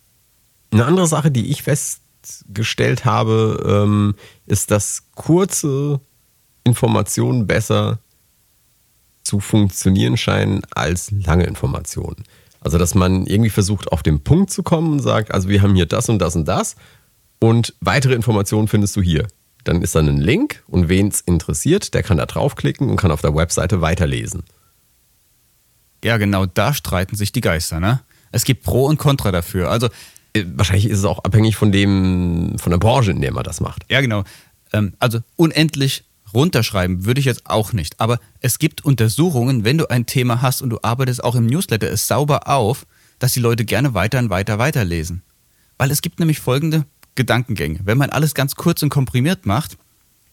Eine 0.72 0.86
andere 0.86 1.08
Sache, 1.08 1.32
die 1.32 1.50
ich 1.52 1.64
festgestellt 1.64 3.06
habe, 3.06 3.64
ähm, 3.86 4.16
ist, 4.46 4.72
dass 4.72 5.04
kurze 5.16 6.02
Informationen 6.64 7.48
besser 7.48 8.00
zu 9.24 9.40
funktionieren 9.40 10.18
scheinen 10.18 10.62
als 10.72 11.12
lange 11.12 11.46
Informationen. 11.46 12.24
Also, 12.62 12.78
dass 12.78 12.96
man 12.96 13.26
irgendwie 13.26 13.50
versucht, 13.50 13.92
auf 13.92 14.04
den 14.04 14.24
Punkt 14.24 14.52
zu 14.52 14.64
kommen 14.64 14.92
und 14.94 15.00
sagt, 15.00 15.34
also 15.34 15.48
wir 15.48 15.62
haben 15.62 15.76
hier 15.76 15.86
das 15.86 16.10
und 16.10 16.20
das 16.20 16.36
und 16.36 16.46
das 16.46 16.76
und 17.40 17.74
weitere 17.80 18.14
Informationen 18.14 18.68
findest 18.68 18.96
du 18.96 19.02
hier. 19.02 19.28
Dann 19.64 19.82
ist 19.82 19.96
da 19.96 20.00
ein 20.00 20.18
Link 20.18 20.64
und 20.68 20.90
wen 20.90 21.08
es 21.08 21.22
interessiert, 21.22 21.94
der 21.94 22.04
kann 22.04 22.18
da 22.18 22.26
draufklicken 22.26 22.90
und 22.90 22.98
kann 22.98 23.12
auf 23.12 23.22
der 23.22 23.36
Webseite 23.36 23.82
weiterlesen. 23.82 24.44
Ja, 26.04 26.18
genau, 26.18 26.46
da 26.46 26.74
streiten 26.74 27.16
sich 27.16 27.32
die 27.32 27.42
Geister, 27.42 27.80
ne? 27.80 28.02
Es 28.32 28.44
gibt 28.44 28.64
Pro 28.64 28.86
und 28.86 28.98
Contra 28.98 29.32
dafür. 29.32 29.70
Also 29.70 29.90
äh, 30.34 30.46
wahrscheinlich 30.56 30.86
ist 30.86 31.00
es 31.00 31.06
auch 31.06 31.24
abhängig 31.24 31.56
von 31.56 31.72
dem, 31.72 32.56
von 32.58 32.72
der 32.72 32.78
Branche, 32.78 33.12
in 33.12 33.22
der 33.22 33.34
man 33.34 33.44
das 33.44 33.60
macht. 33.60 33.86
Ja, 33.90 34.02
genau. 34.02 34.24
Ähm, 34.72 34.94
also 35.00 35.20
unendlich 35.36 36.04
runterschreiben 36.34 37.06
würde 37.06 37.20
ich 37.20 37.26
jetzt 37.26 37.46
auch 37.46 37.74
nicht. 37.74 38.00
Aber 38.00 38.20
es 38.40 38.60
gibt 38.60 38.86
Untersuchungen, 38.86 39.64
wenn 39.64 39.78
du 39.78 39.90
ein 39.90 40.06
Thema 40.06 40.42
hast 40.42 40.62
und 40.62 40.70
du 40.70 40.80
arbeitest 40.82 41.24
auch 41.24 41.36
im 41.36 41.46
Newsletter 41.46 41.90
es 41.90 42.08
sauber 42.08 42.48
auf, 42.48 42.86
dass 43.20 43.34
die 43.34 43.40
Leute 43.40 43.66
gerne 43.66 43.94
weiter 43.94 44.20
und 44.20 44.30
weiter 44.30 44.60
weiterlesen. 44.60 45.24
Weil 45.78 45.92
es 45.92 46.02
gibt 46.02 46.20
nämlich 46.20 46.40
folgende 46.40 46.86
Gedankengänge. 47.16 47.80
Wenn 47.84 47.98
man 47.98 48.10
alles 48.10 48.34
ganz 48.34 48.56
kurz 48.56 48.82
und 48.82 48.90
komprimiert 48.90 49.46
macht, 49.46 49.78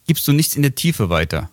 gibst 0.06 0.26
du 0.28 0.32
nichts 0.32 0.54
in 0.54 0.62
der 0.62 0.74
Tiefe 0.74 1.10
weiter. 1.10 1.50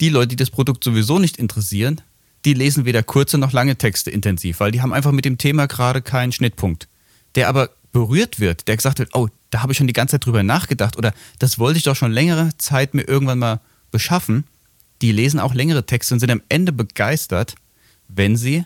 Die 0.00 0.08
Leute, 0.08 0.28
die 0.28 0.36
das 0.36 0.50
Produkt 0.50 0.84
sowieso 0.84 1.18
nicht 1.18 1.36
interessieren, 1.36 2.00
die 2.44 2.54
lesen 2.54 2.84
weder 2.84 3.02
kurze 3.02 3.38
noch 3.38 3.52
lange 3.52 3.76
Texte 3.76 4.10
intensiv, 4.10 4.60
weil 4.60 4.70
die 4.70 4.82
haben 4.82 4.92
einfach 4.92 5.12
mit 5.12 5.24
dem 5.24 5.38
Thema 5.38 5.66
gerade 5.66 6.02
keinen 6.02 6.32
Schnittpunkt. 6.32 6.88
Der 7.34 7.48
aber 7.48 7.70
berührt 7.92 8.40
wird, 8.40 8.68
der 8.68 8.76
gesagt 8.76 8.98
wird, 8.98 9.10
oh, 9.14 9.28
da 9.54 9.62
habe 9.62 9.70
ich 9.70 9.78
schon 9.78 9.86
die 9.86 9.92
ganze 9.92 10.14
Zeit 10.14 10.26
drüber 10.26 10.42
nachgedacht 10.42 10.98
oder 10.98 11.14
das 11.38 11.60
wollte 11.60 11.76
ich 11.76 11.84
doch 11.84 11.94
schon 11.94 12.10
längere 12.10 12.50
Zeit 12.58 12.92
mir 12.92 13.02
irgendwann 13.02 13.38
mal 13.38 13.60
beschaffen, 13.92 14.42
die 15.00 15.12
lesen 15.12 15.38
auch 15.38 15.54
längere 15.54 15.86
Texte 15.86 16.12
und 16.12 16.18
sind 16.18 16.32
am 16.32 16.42
Ende 16.48 16.72
begeistert, 16.72 17.54
wenn 18.08 18.36
sie 18.36 18.64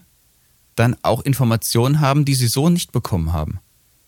dann 0.77 0.97
auch 1.03 1.21
Informationen 1.21 2.01
haben, 2.01 2.25
die 2.25 2.35
sie 2.35 2.47
so 2.47 2.71
nicht 2.71 2.91
bekommen 2.93 3.35
haben. 3.35 3.61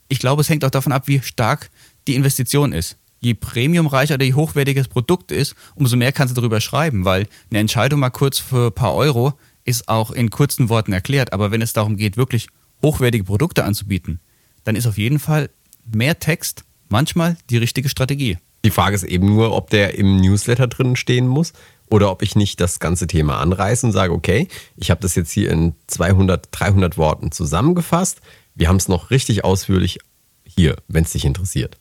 Ich 0.09 0.21
glaube, 0.21 0.41
es 0.41 0.49
hängt 0.49 0.65
auch 0.65 0.71
davon 0.71 0.93
ab, 0.93 1.07
wie 1.07 1.21
stark 1.21 1.71
die 2.09 2.15
Investition 2.15 2.73
ist. 2.73 2.97
Je 3.21 3.35
premiumreicher 3.35 4.15
oder 4.15 4.25
je 4.25 4.33
hochwertiges 4.33 4.89
Produkt 4.89 5.33
ist, 5.33 5.55
umso 5.75 5.99
mehr 5.99 6.13
kannst 6.13 6.35
du 6.35 6.41
darüber 6.41 6.63
schreiben, 6.63 7.05
weil 7.05 7.27
eine 7.51 7.61
Entscheidung 7.61 8.01
mal 8.01 8.09
kurz 8.09 8.39
für 8.39 8.69
ein 8.69 8.75
paar 8.75 8.95
Euro 8.95 9.35
ist 9.65 9.87
auch 9.87 10.13
in 10.13 10.31
kurzen 10.31 10.71
Worten 10.71 10.95
erklärt. 10.95 11.35
Aber 11.35 11.51
wenn 11.51 11.61
es 11.61 11.75
darum 11.75 11.99
geht, 11.99 12.17
wirklich 12.17 12.49
hochwertige 12.81 13.25
Produkte 13.25 13.65
anzubieten, 13.65 14.19
dann 14.65 14.77
ist 14.77 14.87
auf 14.87 14.97
jeden 14.97 15.19
Fall 15.19 15.51
mehr 15.85 16.19
Text 16.19 16.65
manchmal 16.91 17.37
die 17.49 17.57
richtige 17.57 17.89
Strategie. 17.89 18.39
Die 18.65 18.71
Frage 18.71 18.95
ist 18.95 19.05
eben 19.05 19.27
nur, 19.27 19.53
ob 19.53 19.71
der 19.71 19.97
im 19.97 20.19
Newsletter 20.21 20.67
drin 20.67 20.97
stehen 20.97 21.27
muss 21.27 21.53
oder 21.89 22.11
ob 22.11 22.23
ich 22.23 22.37
nicht 22.37 22.61
das 22.61 22.79
ganze 22.79 23.07
Thema 23.07 23.39
anreiße 23.41 23.87
und 23.87 23.93
sage, 23.93 24.13
okay, 24.13 24.49
ich 24.77 24.91
habe 24.91 25.01
das 25.01 25.15
jetzt 25.15 25.31
hier 25.31 25.51
in 25.51 25.75
200, 25.87 26.49
300 26.51 26.99
Worten 26.99 27.33
zusammengefasst. 27.33 28.21
Wir 28.55 28.69
haben 28.69 28.77
es 28.77 28.89
noch 28.89 29.11
richtig 29.11 29.45
ausführlich 29.45 29.99
hier, 30.45 30.77
wenn 30.89 31.05
es 31.05 31.13
dich 31.13 31.25
interessiert. 31.25 31.79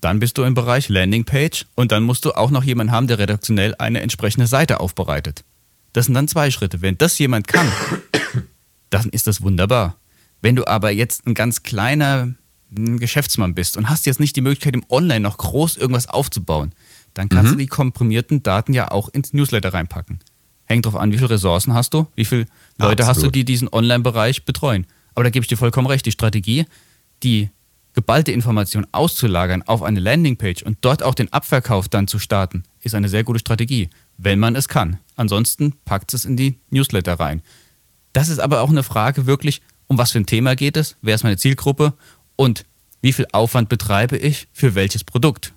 Dann 0.00 0.18
bist 0.18 0.38
du 0.38 0.42
im 0.42 0.54
Bereich 0.54 0.88
Landingpage 0.88 1.66
und 1.76 1.92
dann 1.92 2.02
musst 2.02 2.24
du 2.24 2.32
auch 2.32 2.50
noch 2.50 2.64
jemanden 2.64 2.92
haben, 2.92 3.06
der 3.06 3.18
redaktionell 3.18 3.74
eine 3.78 4.00
entsprechende 4.00 4.46
Seite 4.46 4.80
aufbereitet. 4.80 5.44
Das 5.92 6.06
sind 6.06 6.14
dann 6.14 6.26
zwei 6.26 6.50
Schritte. 6.50 6.80
Wenn 6.82 6.98
das 6.98 7.18
jemand 7.18 7.46
kann, 7.46 7.70
dann 8.90 9.10
ist 9.10 9.26
das 9.26 9.42
wunderbar. 9.42 9.96
Wenn 10.40 10.56
du 10.56 10.66
aber 10.66 10.90
jetzt 10.90 11.26
ein 11.26 11.34
ganz 11.34 11.62
kleiner 11.62 12.34
Geschäftsmann 12.74 13.54
bist 13.54 13.76
und 13.76 13.88
hast 13.88 14.06
jetzt 14.06 14.20
nicht 14.20 14.36
die 14.36 14.40
Möglichkeit, 14.40 14.74
im 14.74 14.84
Online 14.88 15.20
noch 15.20 15.38
groß 15.38 15.76
irgendwas 15.76 16.08
aufzubauen, 16.08 16.72
dann 17.14 17.28
kannst 17.28 17.52
mhm. 17.52 17.56
du 17.56 17.64
die 17.64 17.66
komprimierten 17.66 18.42
Daten 18.42 18.72
ja 18.72 18.90
auch 18.90 19.08
ins 19.08 19.32
Newsletter 19.32 19.74
reinpacken. 19.74 20.20
Hängt 20.64 20.86
drauf 20.86 20.96
an, 20.96 21.12
wie 21.12 21.18
viele 21.18 21.30
Ressourcen 21.30 21.74
hast 21.74 21.92
du, 21.92 22.06
wie 22.14 22.24
viele 22.24 22.46
Leute 22.78 23.02
Absolut. 23.02 23.08
hast 23.08 23.22
du, 23.22 23.30
die 23.30 23.44
diesen 23.44 23.68
Online-Bereich 23.68 24.44
betreuen. 24.44 24.86
Aber 25.14 25.24
da 25.24 25.30
gebe 25.30 25.44
ich 25.44 25.48
dir 25.48 25.56
vollkommen 25.56 25.86
recht, 25.86 26.06
die 26.06 26.12
Strategie, 26.12 26.64
die 27.22 27.50
geballte 27.94 28.32
Information 28.32 28.86
auszulagern 28.92 29.62
auf 29.62 29.82
eine 29.82 30.00
Landingpage 30.00 30.62
und 30.62 30.78
dort 30.80 31.02
auch 31.02 31.14
den 31.14 31.32
Abverkauf 31.32 31.88
dann 31.88 32.08
zu 32.08 32.18
starten, 32.18 32.62
ist 32.80 32.94
eine 32.94 33.08
sehr 33.08 33.24
gute 33.24 33.38
Strategie, 33.38 33.90
wenn 34.16 34.38
man 34.38 34.56
es 34.56 34.68
kann. 34.68 34.98
Ansonsten 35.16 35.74
packt 35.84 36.14
es 36.14 36.24
in 36.24 36.36
die 36.36 36.58
Newsletter 36.70 37.20
rein. 37.20 37.42
Das 38.12 38.28
ist 38.28 38.38
aber 38.38 38.62
auch 38.62 38.70
eine 38.70 38.82
Frage 38.82 39.26
wirklich, 39.26 39.60
um 39.88 39.98
was 39.98 40.12
für 40.12 40.18
ein 40.18 40.26
Thema 40.26 40.56
geht 40.56 40.76
es, 40.76 40.96
wer 41.02 41.14
ist 41.14 41.22
meine 41.22 41.36
Zielgruppe 41.36 41.92
und 42.36 42.64
wie 43.00 43.12
viel 43.12 43.26
Aufwand 43.32 43.68
betreibe 43.68 44.16
ich 44.16 44.48
für 44.52 44.74
welches 44.74 45.04
Produkt. 45.04 45.52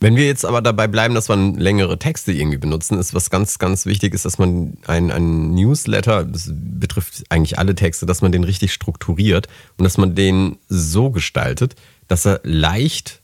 Wenn 0.00 0.14
wir 0.14 0.26
jetzt 0.26 0.44
aber 0.44 0.62
dabei 0.62 0.86
bleiben, 0.86 1.14
dass 1.14 1.28
man 1.28 1.54
längere 1.54 1.98
Texte 1.98 2.30
irgendwie 2.32 2.58
benutzen, 2.58 2.98
ist 2.98 3.14
was 3.14 3.30
ganz, 3.30 3.58
ganz 3.58 3.84
wichtig 3.84 4.14
ist, 4.14 4.24
dass 4.24 4.38
man 4.38 4.78
einen 4.86 5.54
Newsletter, 5.54 6.24
das 6.24 6.52
betrifft 6.52 7.24
eigentlich 7.30 7.58
alle 7.58 7.74
Texte, 7.74 8.06
dass 8.06 8.22
man 8.22 8.30
den 8.30 8.44
richtig 8.44 8.72
strukturiert 8.72 9.48
und 9.76 9.84
dass 9.84 9.98
man 9.98 10.14
den 10.14 10.58
so 10.68 11.10
gestaltet, 11.10 11.74
dass 12.06 12.26
er 12.26 12.40
leicht 12.44 13.22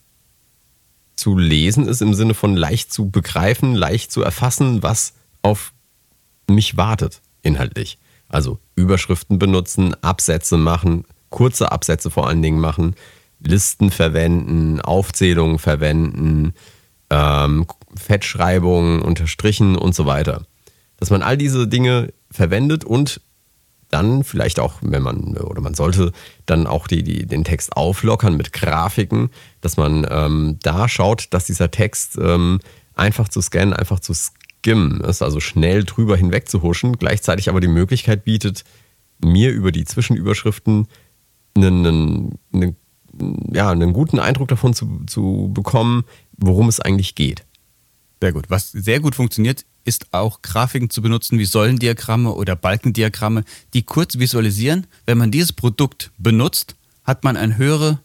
zu 1.15 1.39
lesen 1.39 1.87
ist, 1.87 2.03
im 2.03 2.13
Sinne 2.15 2.35
von 2.35 2.57
leicht 2.57 2.93
zu 2.93 3.09
begreifen, 3.09 3.77
leicht 3.77 4.11
zu 4.11 4.23
erfassen, 4.23 4.83
was 4.83 5.13
auf 5.43 5.73
mich 6.49 6.77
wartet, 6.77 7.21
inhaltlich. 7.43 7.99
Also 8.29 8.59
Überschriften 8.75 9.39
benutzen, 9.39 9.95
Absätze 10.03 10.57
machen, 10.57 11.05
kurze 11.35 11.73
Absätze 11.73 12.11
vor 12.11 12.29
allen 12.29 12.43
Dingen 12.43 12.61
machen, 12.61 12.95
Listen 13.41 13.91
verwenden, 13.91 14.81
Aufzählungen 14.81 15.59
verwenden, 15.59 16.55
ähm, 17.11 17.67
Fettschreibungen, 17.97 19.03
Unterstrichen 19.03 19.77
und 19.77 19.97
so 19.97 20.07
weiter. 20.07 20.47
Dass 20.97 21.11
man 21.11 21.23
all 21.23 21.37
diese 21.37 21.67
Dinge 21.67 22.15
verwendet 22.31 22.85
und 22.85 23.21
dann 23.91 24.23
vielleicht 24.23 24.61
auch, 24.61 24.75
wenn 24.81 25.03
man, 25.03 25.37
oder 25.37 25.61
man 25.61 25.75
sollte 25.75 26.13
dann 26.47 26.69
auch 26.69 26.87
die, 26.87 27.03
die, 27.03 27.27
den 27.27 27.43
Text 27.43 27.77
auflockern 27.77 28.37
mit 28.37 28.53
Grafiken, 28.53 29.31
dass 29.61 29.77
man 29.77 30.07
ähm, 30.09 30.59
da 30.63 30.89
schaut, 30.89 31.27
dass 31.31 31.47
dieser 31.47 31.73
Text 31.73 32.17
ähm, 32.17 32.61
einfach 32.95 33.29
zu 33.29 33.43
scannen, 33.43 33.75
einfach 33.75 33.99
zu 33.99 34.15
skimmen 34.15 35.01
ist, 35.01 35.21
also 35.21 35.41
schnell 35.41 35.83
drüber 35.83 36.17
hinweg 36.17 36.49
zu 36.49 36.63
huschen, 36.63 36.97
gleichzeitig 36.97 37.49
aber 37.49 37.61
die 37.61 37.69
Möglichkeit 37.69 38.25
bietet, 38.25 38.65
mir 39.19 39.51
über 39.51 39.73
die 39.73 39.85
Zwischenüberschriften 39.85 40.87
einen, 41.57 41.87
einen, 41.87 42.39
einen 42.53 42.77
ja, 43.53 43.71
einen 43.71 43.93
guten 43.93 44.19
Eindruck 44.19 44.49
davon 44.49 44.75
zu, 44.75 45.03
zu 45.07 45.51
bekommen, 45.53 46.05
worum 46.37 46.69
es 46.69 46.81
eigentlich 46.81 47.15
geht. 47.15 47.45
Sehr 48.21 48.33
gut. 48.33 48.49
Was 48.49 48.73
sehr 48.73 49.01
gut 49.01 49.15
funktioniert, 49.15 49.65
ist 49.85 50.07
auch 50.13 50.43
Grafiken 50.43 50.91
zu 50.91 51.03
benutzen 51.03 51.39
wie 51.39 51.45
Säulendiagramme 51.45 52.33
oder 52.33 52.57
Balkendiagramme, 52.57 53.45
die 53.75 53.83
kurz 53.83 54.19
visualisieren. 54.19 54.87
Wenn 55.07 55.19
man 55.19 55.31
dieses 55.31 55.53
Produkt 55.53 56.11
benutzt, 56.19 56.75
hat 57.05 57.23
man 57.23 57.37
eine 57.37 57.57
höhere 57.57 58.01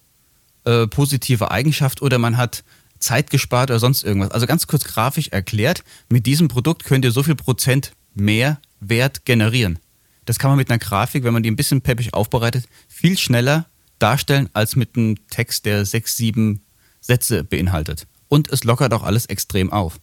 äh, 0.66 0.88
positive 0.88 1.52
Eigenschaft 1.52 2.02
oder 2.02 2.18
man 2.18 2.38
hat 2.38 2.64
Zeit 3.00 3.30
gespart 3.30 3.70
oder 3.70 3.80
sonst 3.80 4.04
irgendwas. 4.04 4.32
Also 4.32 4.46
ganz 4.46 4.68
kurz 4.68 4.84
grafisch 4.84 5.30
erklärt, 5.30 5.84
mit 6.10 6.26
diesem 6.26 6.50
Produkt 6.50 6.84
könnt 6.84 7.06
ihr 7.06 7.12
so 7.12 7.24
viel 7.24 7.36
Prozent 7.36 7.94
mehr 8.14 8.60
Wert 8.82 9.26
generieren. 9.26 9.80
Das 10.26 10.40
kann 10.40 10.52
man 10.52 10.58
mit 10.58 10.70
einer 10.70 10.80
Grafik, 10.80 11.24
wenn 11.24 11.34
man 11.34 11.44
die 11.44 11.52
ein 11.52 11.56
bisschen 11.56 11.82
peppig 11.82 12.14
aufbereitet, 12.14 12.66
viel 12.88 13.18
schneller 13.18 13.66
darstellen 14.00 14.50
als 14.54 14.76
mit 14.76 14.96
einem 14.96 15.16
Text, 15.30 15.66
der 15.66 15.86
sechs, 15.86 16.16
sieben 16.18 16.62
Sätze 17.02 17.44
beinhaltet. 17.44 18.08
Und 18.28 18.50
es 18.52 18.64
lockert 18.64 18.94
auch 18.94 19.04
alles 19.04 19.26
extrem 19.26 19.72
auf. 19.72 20.00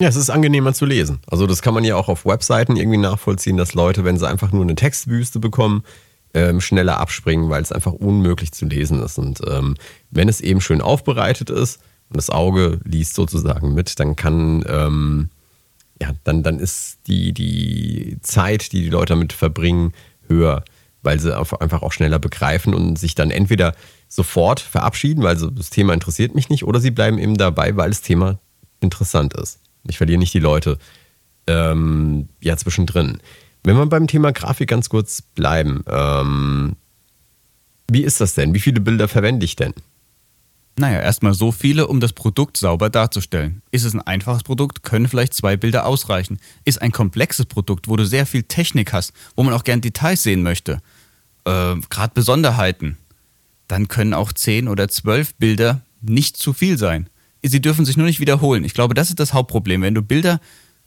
Ja, 0.00 0.08
es 0.08 0.16
ist 0.16 0.30
angenehmer 0.30 0.74
zu 0.74 0.86
lesen. 0.86 1.20
Also 1.26 1.46
das 1.46 1.62
kann 1.62 1.74
man 1.74 1.84
ja 1.84 1.96
auch 1.96 2.08
auf 2.08 2.26
Webseiten 2.26 2.76
irgendwie 2.76 2.98
nachvollziehen, 2.98 3.56
dass 3.56 3.74
Leute, 3.74 4.04
wenn 4.04 4.18
sie 4.18 4.28
einfach 4.28 4.52
nur 4.52 4.62
eine 4.62 4.74
Textwüste 4.74 5.38
bekommen, 5.38 5.84
ähm, 6.34 6.60
schneller 6.60 6.98
abspringen, 6.98 7.48
weil 7.48 7.62
es 7.62 7.72
einfach 7.72 7.92
unmöglich 7.92 8.52
zu 8.52 8.66
lesen 8.66 9.00
ist. 9.00 9.18
Und 9.18 9.40
ähm, 9.48 9.76
wenn 10.10 10.28
es 10.28 10.40
eben 10.40 10.60
schön 10.60 10.80
aufbereitet 10.80 11.48
ist 11.48 11.78
und 12.08 12.16
das 12.16 12.28
Auge 12.28 12.80
liest 12.84 13.14
sozusagen 13.14 13.74
mit, 13.74 13.98
dann 14.00 14.16
kann 14.16 14.64
ähm, 14.68 15.30
ja, 16.00 16.12
dann, 16.24 16.42
dann 16.42 16.58
ist 16.58 16.98
die, 17.06 17.32
die 17.32 18.18
Zeit, 18.22 18.72
die 18.72 18.82
die 18.82 18.90
Leute 18.90 19.14
damit 19.14 19.32
verbringen, 19.32 19.92
höher 20.28 20.64
weil 21.04 21.20
sie 21.20 21.36
einfach 21.36 21.82
auch 21.82 21.92
schneller 21.92 22.18
begreifen 22.18 22.74
und 22.74 22.98
sich 22.98 23.14
dann 23.14 23.30
entweder 23.30 23.74
sofort 24.08 24.60
verabschieden, 24.60 25.22
weil 25.22 25.36
das 25.36 25.70
Thema 25.70 25.92
interessiert 25.92 26.34
mich 26.34 26.48
nicht, 26.48 26.64
oder 26.64 26.80
sie 26.80 26.90
bleiben 26.90 27.18
eben 27.18 27.36
dabei, 27.36 27.76
weil 27.76 27.90
das 27.90 28.00
Thema 28.00 28.40
interessant 28.80 29.34
ist. 29.34 29.60
Ich 29.86 29.98
verliere 29.98 30.18
nicht 30.18 30.34
die 30.34 30.40
Leute 30.40 30.78
ähm, 31.46 32.28
ja 32.40 32.56
zwischendrin. 32.56 33.20
Wenn 33.62 33.76
wir 33.76 33.86
beim 33.86 34.06
Thema 34.06 34.32
Grafik 34.32 34.68
ganz 34.68 34.88
kurz 34.88 35.22
bleiben, 35.22 35.84
ähm, 35.88 36.76
wie 37.90 38.02
ist 38.02 38.20
das 38.20 38.34
denn? 38.34 38.54
Wie 38.54 38.60
viele 38.60 38.80
Bilder 38.80 39.08
verwende 39.08 39.44
ich 39.44 39.56
denn? 39.56 39.74
Naja, 40.76 41.00
erstmal 41.00 41.34
so 41.34 41.52
viele, 41.52 41.86
um 41.86 42.00
das 42.00 42.12
Produkt 42.12 42.56
sauber 42.56 42.90
darzustellen. 42.90 43.62
Ist 43.70 43.84
es 43.84 43.94
ein 43.94 44.00
einfaches 44.00 44.42
Produkt, 44.42 44.82
können 44.82 45.06
vielleicht 45.06 45.34
zwei 45.34 45.56
Bilder 45.56 45.86
ausreichen. 45.86 46.40
Ist 46.64 46.82
ein 46.82 46.90
komplexes 46.90 47.46
Produkt, 47.46 47.86
wo 47.86 47.96
du 47.96 48.04
sehr 48.04 48.26
viel 48.26 48.42
Technik 48.42 48.92
hast, 48.92 49.12
wo 49.36 49.44
man 49.44 49.54
auch 49.54 49.62
gern 49.62 49.80
Details 49.80 50.24
sehen 50.24 50.42
möchte, 50.42 50.80
äh, 51.44 51.76
gerade 51.90 52.12
Besonderheiten, 52.14 52.98
dann 53.68 53.86
können 53.88 54.14
auch 54.14 54.32
zehn 54.32 54.66
oder 54.66 54.88
zwölf 54.88 55.34
Bilder 55.36 55.82
nicht 56.02 56.36
zu 56.36 56.52
viel 56.52 56.76
sein. 56.76 57.08
Sie 57.42 57.60
dürfen 57.60 57.84
sich 57.84 57.96
nur 57.96 58.06
nicht 58.06 58.20
wiederholen. 58.20 58.64
Ich 58.64 58.74
glaube, 58.74 58.94
das 58.94 59.10
ist 59.10 59.20
das 59.20 59.32
Hauptproblem. 59.32 59.82
Wenn 59.82 59.94
du 59.94 60.02
Bilder 60.02 60.40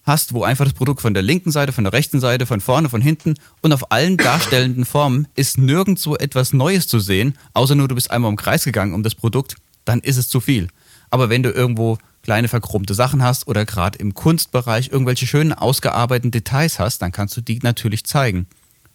hast, 0.03 0.33
wo 0.33 0.43
einfach 0.43 0.65
das 0.65 0.73
Produkt 0.73 1.01
von 1.01 1.13
der 1.13 1.23
linken 1.23 1.51
Seite, 1.51 1.71
von 1.71 1.83
der 1.83 1.93
rechten 1.93 2.19
Seite, 2.19 2.45
von 2.45 2.61
vorne, 2.61 2.89
von 2.89 3.01
hinten 3.01 3.35
und 3.61 3.73
auf 3.73 3.91
allen 3.91 4.17
darstellenden 4.17 4.85
Formen 4.85 5.27
ist 5.35 5.57
nirgendwo 5.57 6.15
etwas 6.15 6.53
Neues 6.53 6.87
zu 6.87 6.99
sehen, 6.99 7.37
außer 7.53 7.75
nur 7.75 7.87
du 7.87 7.95
bist 7.95 8.09
einmal 8.09 8.31
im 8.31 8.37
Kreis 8.37 8.63
gegangen 8.63 8.93
um 8.93 9.03
das 9.03 9.15
Produkt, 9.15 9.55
dann 9.87 9.99
ist 9.99 10.17
es 10.17 10.29
zu 10.29 10.39
viel. 10.39 10.67
Aber 11.09 11.29
wenn 11.29 11.43
du 11.43 11.49
irgendwo 11.49 11.97
kleine 12.23 12.47
verchromte 12.47 12.93
Sachen 12.93 13.23
hast 13.23 13.47
oder 13.47 13.65
gerade 13.65 13.97
im 13.99 14.13
Kunstbereich 14.13 14.89
irgendwelche 14.91 15.27
schönen 15.27 15.53
ausgearbeiteten 15.53 16.31
Details 16.31 16.79
hast, 16.79 17.01
dann 17.01 17.11
kannst 17.11 17.37
du 17.37 17.41
die 17.41 17.59
natürlich 17.63 18.03
zeigen 18.05 18.47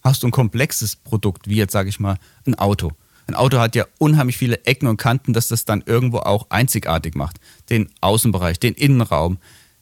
hast 0.02 0.22
du 0.22 0.28
ein 0.28 0.32
komplexes 0.32 0.96
Produkt, 0.96 1.48
wie 1.48 1.56
jetzt 1.56 1.72
sage 1.72 1.88
ich 1.88 2.00
mal 2.00 2.18
ein 2.46 2.56
Auto. 2.56 2.92
Ein 3.26 3.34
Auto 3.34 3.58
hat 3.58 3.76
ja 3.76 3.86
unheimlich 3.98 4.36
viele 4.36 4.64
Ecken 4.66 4.88
und 4.88 4.96
Kanten, 4.96 5.32
dass 5.32 5.48
das 5.48 5.64
dann 5.64 5.82
irgendwo 5.86 6.18
auch 6.18 6.46
einzigartig 6.50 7.14
macht. 7.14 7.36
Den 7.70 7.88
Außenbereich, 8.00 8.58
den 8.58 8.74
Innenraum, 8.74 9.38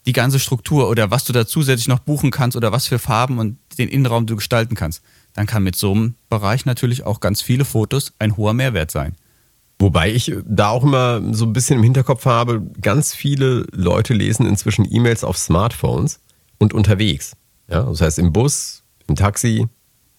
die 0.07 0.13
ganze 0.13 0.39
Struktur 0.39 0.89
oder 0.89 1.11
was 1.11 1.25
du 1.25 1.33
da 1.33 1.47
zusätzlich 1.47 1.89
noch 1.89 2.01
buchen 2.01 2.31
kannst 2.31 2.57
oder 2.57 2.71
was 2.73 2.87
für 2.87 2.99
Farben 2.99 3.39
und 3.39 3.59
den 3.79 3.89
Innenraum 3.89 4.27
du 4.27 4.37
gestalten 4.37 4.75
kannst, 4.75 5.03
dann 5.33 5.47
kann 5.47 5.63
mit 5.63 5.77
so 5.77 5.93
einem 5.93 6.15
Bereich 6.29 6.67
natürlich 6.67 7.05
auch 7.05 7.21
ganz 7.21 7.41
viele 7.41 7.65
Fotos 7.65 8.13
ein 8.19 8.37
hoher 8.37 8.53
Mehrwert 8.53 8.91
sein. 8.91 9.17
Wobei 9.81 10.13
ich 10.13 10.31
da 10.45 10.69
auch 10.69 10.85
immer 10.85 11.23
so 11.33 11.47
ein 11.47 11.55
bisschen 11.55 11.79
im 11.79 11.83
Hinterkopf 11.83 12.27
habe, 12.27 12.61
ganz 12.83 13.15
viele 13.15 13.67
Leute 13.73 14.13
lesen 14.13 14.47
inzwischen 14.47 14.87
E-Mails 14.89 15.25
auf 15.25 15.39
Smartphones 15.39 16.21
und 16.59 16.75
unterwegs. 16.75 17.35
Ja, 17.67 17.85
das 17.85 18.03
heißt 18.03 18.19
im 18.19 18.31
Bus, 18.31 18.83
im 19.09 19.17
Taxi, 19.17 19.67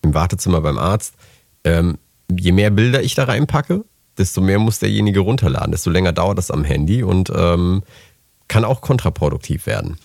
im 0.02 0.14
Wartezimmer 0.16 0.62
beim 0.62 0.80
Arzt. 0.80 1.14
Ähm, 1.64 2.00
je 2.36 2.54
mehr 2.54 2.72
Bilder 2.72 3.04
ich 3.04 3.14
da 3.14 3.26
reinpacke, 3.26 3.86
desto 4.18 4.42
mehr 4.42 4.58
muss 4.58 4.80
derjenige 4.80 5.20
runterladen, 5.20 5.72
desto 5.72 5.92
länger 5.92 6.12
dauert 6.12 6.40
das 6.40 6.50
am 6.50 6.64
Handy 6.64 7.04
und 7.04 7.32
ähm, 7.36 7.84
kann 8.48 8.66
auch 8.66 8.82
kontraproduktiv 8.82 9.68
werden. 9.68 9.98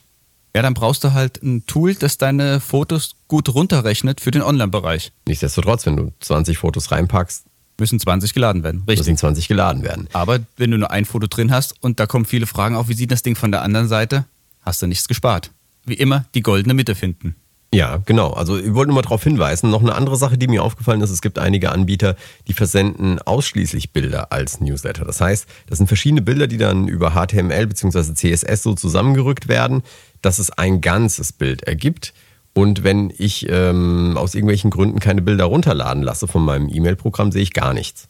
Ja, 0.54 0.60
dann 0.60 0.74
brauchst 0.74 1.02
du 1.02 1.14
halt 1.14 1.42
ein 1.42 1.64
Tool, 1.64 1.94
das 1.94 2.18
deine 2.18 2.60
Fotos 2.60 3.12
gut 3.26 3.54
runterrechnet 3.54 4.20
für 4.20 4.32
den 4.32 4.42
Online-Bereich. 4.42 5.12
Nichtsdestotrotz, 5.26 5.86
wenn 5.86 5.96
du 5.96 6.12
20 6.20 6.58
Fotos 6.58 6.92
reinpackst, 6.92 7.45
Müssen 7.78 8.00
20 8.00 8.32
geladen 8.32 8.62
werden. 8.62 8.82
Richtig. 8.88 9.06
müssen 9.06 9.16
20 9.16 9.48
geladen 9.48 9.82
werden. 9.82 10.08
Aber 10.12 10.40
wenn 10.56 10.70
du 10.70 10.78
nur 10.78 10.90
ein 10.90 11.04
Foto 11.04 11.26
drin 11.26 11.50
hast 11.50 11.74
und 11.82 12.00
da 12.00 12.06
kommen 12.06 12.24
viele 12.24 12.46
Fragen 12.46 12.74
auf, 12.76 12.88
wie 12.88 12.94
sieht 12.94 13.10
das 13.10 13.22
Ding 13.22 13.36
von 13.36 13.50
der 13.50 13.62
anderen 13.62 13.88
Seite, 13.88 14.24
hast 14.62 14.80
du 14.82 14.86
nichts 14.86 15.08
gespart. 15.08 15.50
Wie 15.84 15.94
immer, 15.94 16.24
die 16.34 16.42
goldene 16.42 16.74
Mitte 16.74 16.94
finden. 16.94 17.36
Ja, 17.74 17.98
genau. 18.04 18.30
Also 18.30 18.56
ich 18.58 18.74
wollte 18.74 18.88
nur 18.88 18.96
mal 18.96 19.02
darauf 19.02 19.22
hinweisen. 19.22 19.70
Noch 19.70 19.82
eine 19.82 19.94
andere 19.94 20.16
Sache, 20.16 20.38
die 20.38 20.46
mir 20.46 20.62
aufgefallen 20.62 21.00
ist, 21.00 21.10
es 21.10 21.20
gibt 21.20 21.38
einige 21.38 21.72
Anbieter, 21.72 22.16
die 22.46 22.52
versenden 22.52 23.18
ausschließlich 23.20 23.92
Bilder 23.92 24.32
als 24.32 24.60
Newsletter. 24.60 25.04
Das 25.04 25.20
heißt, 25.20 25.46
das 25.66 25.78
sind 25.78 25.86
verschiedene 25.86 26.22
Bilder, 26.22 26.46
die 26.46 26.58
dann 26.58 26.88
über 26.88 27.10
HTML 27.10 27.66
bzw. 27.66 28.14
CSS 28.14 28.62
so 28.62 28.74
zusammengerückt 28.74 29.48
werden, 29.48 29.82
dass 30.22 30.38
es 30.38 30.50
ein 30.50 30.80
ganzes 30.80 31.32
Bild 31.32 31.64
ergibt. 31.64 32.14
Und 32.56 32.84
wenn 32.84 33.12
ich 33.14 33.46
ähm, 33.50 34.14
aus 34.16 34.34
irgendwelchen 34.34 34.70
Gründen 34.70 34.98
keine 34.98 35.20
Bilder 35.20 35.44
runterladen 35.44 36.02
lasse 36.02 36.26
von 36.26 36.42
meinem 36.42 36.70
E-Mail-Programm, 36.70 37.30
sehe 37.30 37.42
ich 37.42 37.52
gar 37.52 37.74
nichts. 37.74 38.08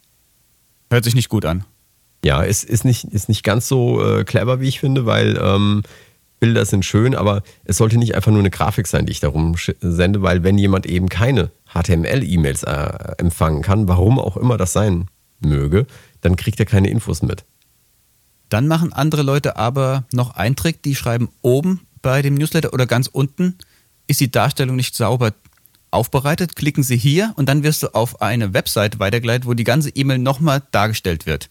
Hört 0.88 1.02
sich 1.02 1.16
nicht 1.16 1.28
gut 1.28 1.44
an. 1.44 1.64
Ja, 2.24 2.44
es 2.44 2.62
ist 2.62 2.84
nicht, 2.84 3.06
ist 3.06 3.28
nicht 3.28 3.42
ganz 3.42 3.66
so 3.66 4.00
äh, 4.00 4.22
clever, 4.22 4.60
wie 4.60 4.68
ich 4.68 4.78
finde, 4.78 5.04
weil 5.04 5.36
ähm, 5.42 5.82
Bilder 6.38 6.64
sind 6.64 6.84
schön, 6.84 7.16
aber 7.16 7.42
es 7.64 7.78
sollte 7.78 7.98
nicht 7.98 8.14
einfach 8.14 8.30
nur 8.30 8.38
eine 8.38 8.50
Grafik 8.50 8.86
sein, 8.86 9.04
die 9.04 9.10
ich 9.10 9.18
darum 9.18 9.56
sende, 9.80 10.22
weil 10.22 10.44
wenn 10.44 10.58
jemand 10.58 10.86
eben 10.86 11.08
keine 11.08 11.50
HTML-E-Mails 11.74 12.62
äh, 12.62 13.14
empfangen 13.18 13.62
kann, 13.62 13.88
warum 13.88 14.20
auch 14.20 14.36
immer 14.36 14.56
das 14.56 14.72
sein 14.72 15.08
möge, 15.40 15.88
dann 16.20 16.36
kriegt 16.36 16.60
er 16.60 16.66
keine 16.66 16.88
Infos 16.88 17.20
mit. 17.20 17.44
Dann 18.48 18.68
machen 18.68 18.92
andere 18.92 19.22
Leute 19.22 19.56
aber 19.56 20.04
noch 20.12 20.36
einen 20.36 20.54
Trick, 20.54 20.84
die 20.84 20.94
schreiben 20.94 21.30
oben 21.42 21.80
bei 22.00 22.22
dem 22.22 22.34
Newsletter 22.34 22.72
oder 22.72 22.86
ganz 22.86 23.08
unten, 23.08 23.56
ist 24.06 24.20
die 24.20 24.30
Darstellung 24.30 24.76
nicht 24.76 24.94
sauber 24.94 25.32
aufbereitet, 25.90 26.56
klicken 26.56 26.82
Sie 26.82 26.96
hier 26.96 27.32
und 27.36 27.48
dann 27.48 27.62
wirst 27.62 27.82
du 27.82 27.94
auf 27.94 28.20
eine 28.20 28.52
Website 28.54 28.98
weitergeleitet, 28.98 29.46
wo 29.46 29.54
die 29.54 29.64
ganze 29.64 29.90
E-Mail 29.90 30.18
nochmal 30.18 30.62
dargestellt 30.70 31.26
wird. 31.26 31.48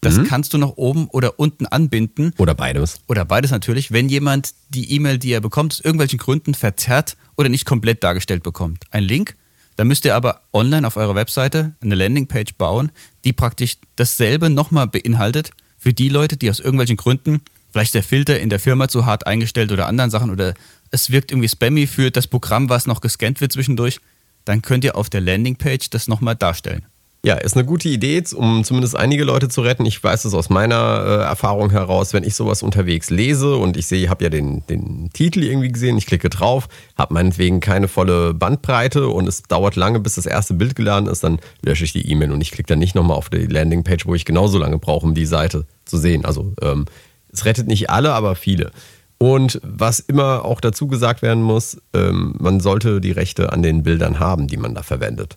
Das 0.00 0.16
Mhm. 0.16 0.24
kannst 0.24 0.52
du 0.54 0.58
nach 0.58 0.76
oben 0.76 1.08
oder 1.08 1.40
unten 1.40 1.66
anbinden. 1.66 2.32
Oder 2.38 2.54
beides. 2.54 3.00
Oder 3.08 3.24
beides 3.24 3.50
natürlich, 3.50 3.90
wenn 3.90 4.08
jemand 4.08 4.54
die 4.68 4.92
E-Mail, 4.92 5.18
die 5.18 5.32
er 5.32 5.40
bekommt, 5.40 5.72
aus 5.72 5.80
irgendwelchen 5.80 6.18
Gründen 6.18 6.54
verzerrt 6.54 7.16
oder 7.36 7.48
nicht 7.48 7.64
komplett 7.64 8.04
dargestellt 8.04 8.42
bekommt. 8.44 8.84
Ein 8.90 9.02
Link, 9.02 9.36
dann 9.76 9.88
müsst 9.88 10.04
ihr 10.04 10.14
aber 10.14 10.42
online 10.52 10.86
auf 10.86 10.96
eurer 10.96 11.14
Webseite 11.16 11.74
eine 11.80 11.94
Landingpage 11.96 12.54
bauen, 12.56 12.92
die 13.24 13.32
praktisch 13.32 13.78
dasselbe 13.96 14.50
nochmal 14.50 14.86
beinhaltet 14.86 15.50
für 15.78 15.92
die 15.92 16.08
Leute, 16.08 16.36
die 16.36 16.50
aus 16.50 16.60
irgendwelchen 16.60 16.96
Gründen, 16.96 17.40
vielleicht 17.72 17.94
der 17.94 18.02
Filter 18.02 18.38
in 18.38 18.50
der 18.50 18.60
Firma 18.60 18.88
zu 18.88 19.04
hart 19.04 19.26
eingestellt 19.26 19.72
oder 19.72 19.86
anderen 19.86 20.10
Sachen 20.10 20.30
oder 20.30 20.54
es 20.90 21.10
wirkt 21.10 21.30
irgendwie 21.30 21.48
spammy 21.48 21.86
für 21.86 22.10
das 22.10 22.26
Programm, 22.26 22.68
was 22.68 22.86
noch 22.86 23.00
gescannt 23.00 23.40
wird 23.40 23.52
zwischendurch, 23.52 24.00
dann 24.44 24.62
könnt 24.62 24.84
ihr 24.84 24.96
auf 24.96 25.10
der 25.10 25.20
Landingpage 25.20 25.90
das 25.90 26.08
nochmal 26.08 26.36
darstellen. 26.36 26.86
Ja, 27.24 27.34
ist 27.34 27.56
eine 27.56 27.64
gute 27.64 27.88
Idee, 27.88 28.22
um 28.36 28.62
zumindest 28.62 28.96
einige 28.96 29.24
Leute 29.24 29.48
zu 29.48 29.60
retten. 29.60 29.84
Ich 29.84 30.02
weiß 30.02 30.24
es 30.24 30.34
aus 30.34 30.50
meiner 30.50 31.04
äh, 31.04 31.24
Erfahrung 31.24 31.70
heraus, 31.70 32.14
wenn 32.14 32.22
ich 32.22 32.36
sowas 32.36 32.62
unterwegs 32.62 33.10
lese 33.10 33.56
und 33.56 33.76
ich 33.76 33.88
sehe, 33.88 34.04
ich 34.04 34.08
habe 34.08 34.22
ja 34.22 34.30
den, 34.30 34.64
den 34.68 35.10
Titel 35.12 35.42
irgendwie 35.42 35.70
gesehen, 35.70 35.98
ich 35.98 36.06
klicke 36.06 36.30
drauf, 36.30 36.68
habe 36.96 37.14
meinetwegen 37.14 37.58
keine 37.58 37.88
volle 37.88 38.34
Bandbreite 38.34 39.08
und 39.08 39.28
es 39.28 39.42
dauert 39.42 39.74
lange, 39.74 39.98
bis 39.98 40.14
das 40.14 40.26
erste 40.26 40.54
Bild 40.54 40.76
geladen 40.76 41.08
ist, 41.08 41.24
dann 41.24 41.40
lösche 41.64 41.84
ich 41.84 41.92
die 41.92 42.08
E-Mail 42.08 42.30
und 42.30 42.40
ich 42.40 42.52
klicke 42.52 42.68
dann 42.68 42.78
nicht 42.78 42.94
nochmal 42.94 43.16
auf 43.16 43.30
die 43.30 43.46
Landingpage, 43.46 44.06
wo 44.06 44.14
ich 44.14 44.24
genauso 44.24 44.56
lange 44.56 44.78
brauche, 44.78 45.04
um 45.04 45.14
die 45.14 45.26
Seite 45.26 45.66
zu 45.86 45.96
sehen. 45.98 46.24
Also 46.24 46.52
ähm, 46.62 46.86
es 47.32 47.44
rettet 47.44 47.66
nicht 47.66 47.90
alle, 47.90 48.12
aber 48.12 48.36
viele. 48.36 48.70
Und 49.18 49.60
was 49.64 49.98
immer 49.98 50.44
auch 50.44 50.60
dazu 50.60 50.86
gesagt 50.86 51.22
werden 51.22 51.42
muss, 51.42 51.78
ähm, 51.92 52.34
man 52.38 52.60
sollte 52.60 53.00
die 53.00 53.10
Rechte 53.10 53.52
an 53.52 53.62
den 53.62 53.82
Bildern 53.82 54.20
haben, 54.20 54.46
die 54.46 54.56
man 54.56 54.74
da 54.74 54.84
verwendet. 54.84 55.36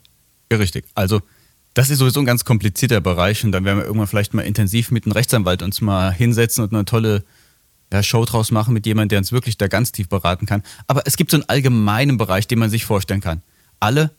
Ja, 0.51 0.59
richtig. 0.59 0.85
Also, 0.93 1.21
das 1.73 1.89
ist 1.89 1.99
sowieso 1.99 2.19
ein 2.19 2.25
ganz 2.25 2.45
komplizierter 2.45 3.01
Bereich 3.01 3.43
und 3.43 3.51
dann 3.53 3.65
werden 3.65 3.77
wir 3.77 3.85
irgendwann 3.85 4.07
vielleicht 4.07 4.33
mal 4.33 4.43
intensiv 4.43 4.91
mit 4.91 5.05
einem 5.05 5.13
Rechtsanwalt 5.13 5.63
uns 5.63 5.81
mal 5.81 6.11
hinsetzen 6.11 6.63
und 6.63 6.73
eine 6.73 6.85
tolle 6.85 7.23
ja, 7.91 8.03
Show 8.03 8.23
draus 8.25 8.51
machen 8.51 8.73
mit 8.73 8.85
jemandem, 8.85 9.09
der 9.09 9.19
uns 9.19 9.31
wirklich 9.31 9.57
da 9.57 9.67
ganz 9.67 9.91
tief 9.91 10.09
beraten 10.09 10.45
kann. 10.45 10.63
Aber 10.87 11.03
es 11.05 11.17
gibt 11.17 11.31
so 11.31 11.37
einen 11.37 11.49
allgemeinen 11.49 12.17
Bereich, 12.17 12.47
den 12.47 12.59
man 12.59 12.69
sich 12.69 12.85
vorstellen 12.85 13.21
kann. 13.21 13.41
Alle 13.79 14.11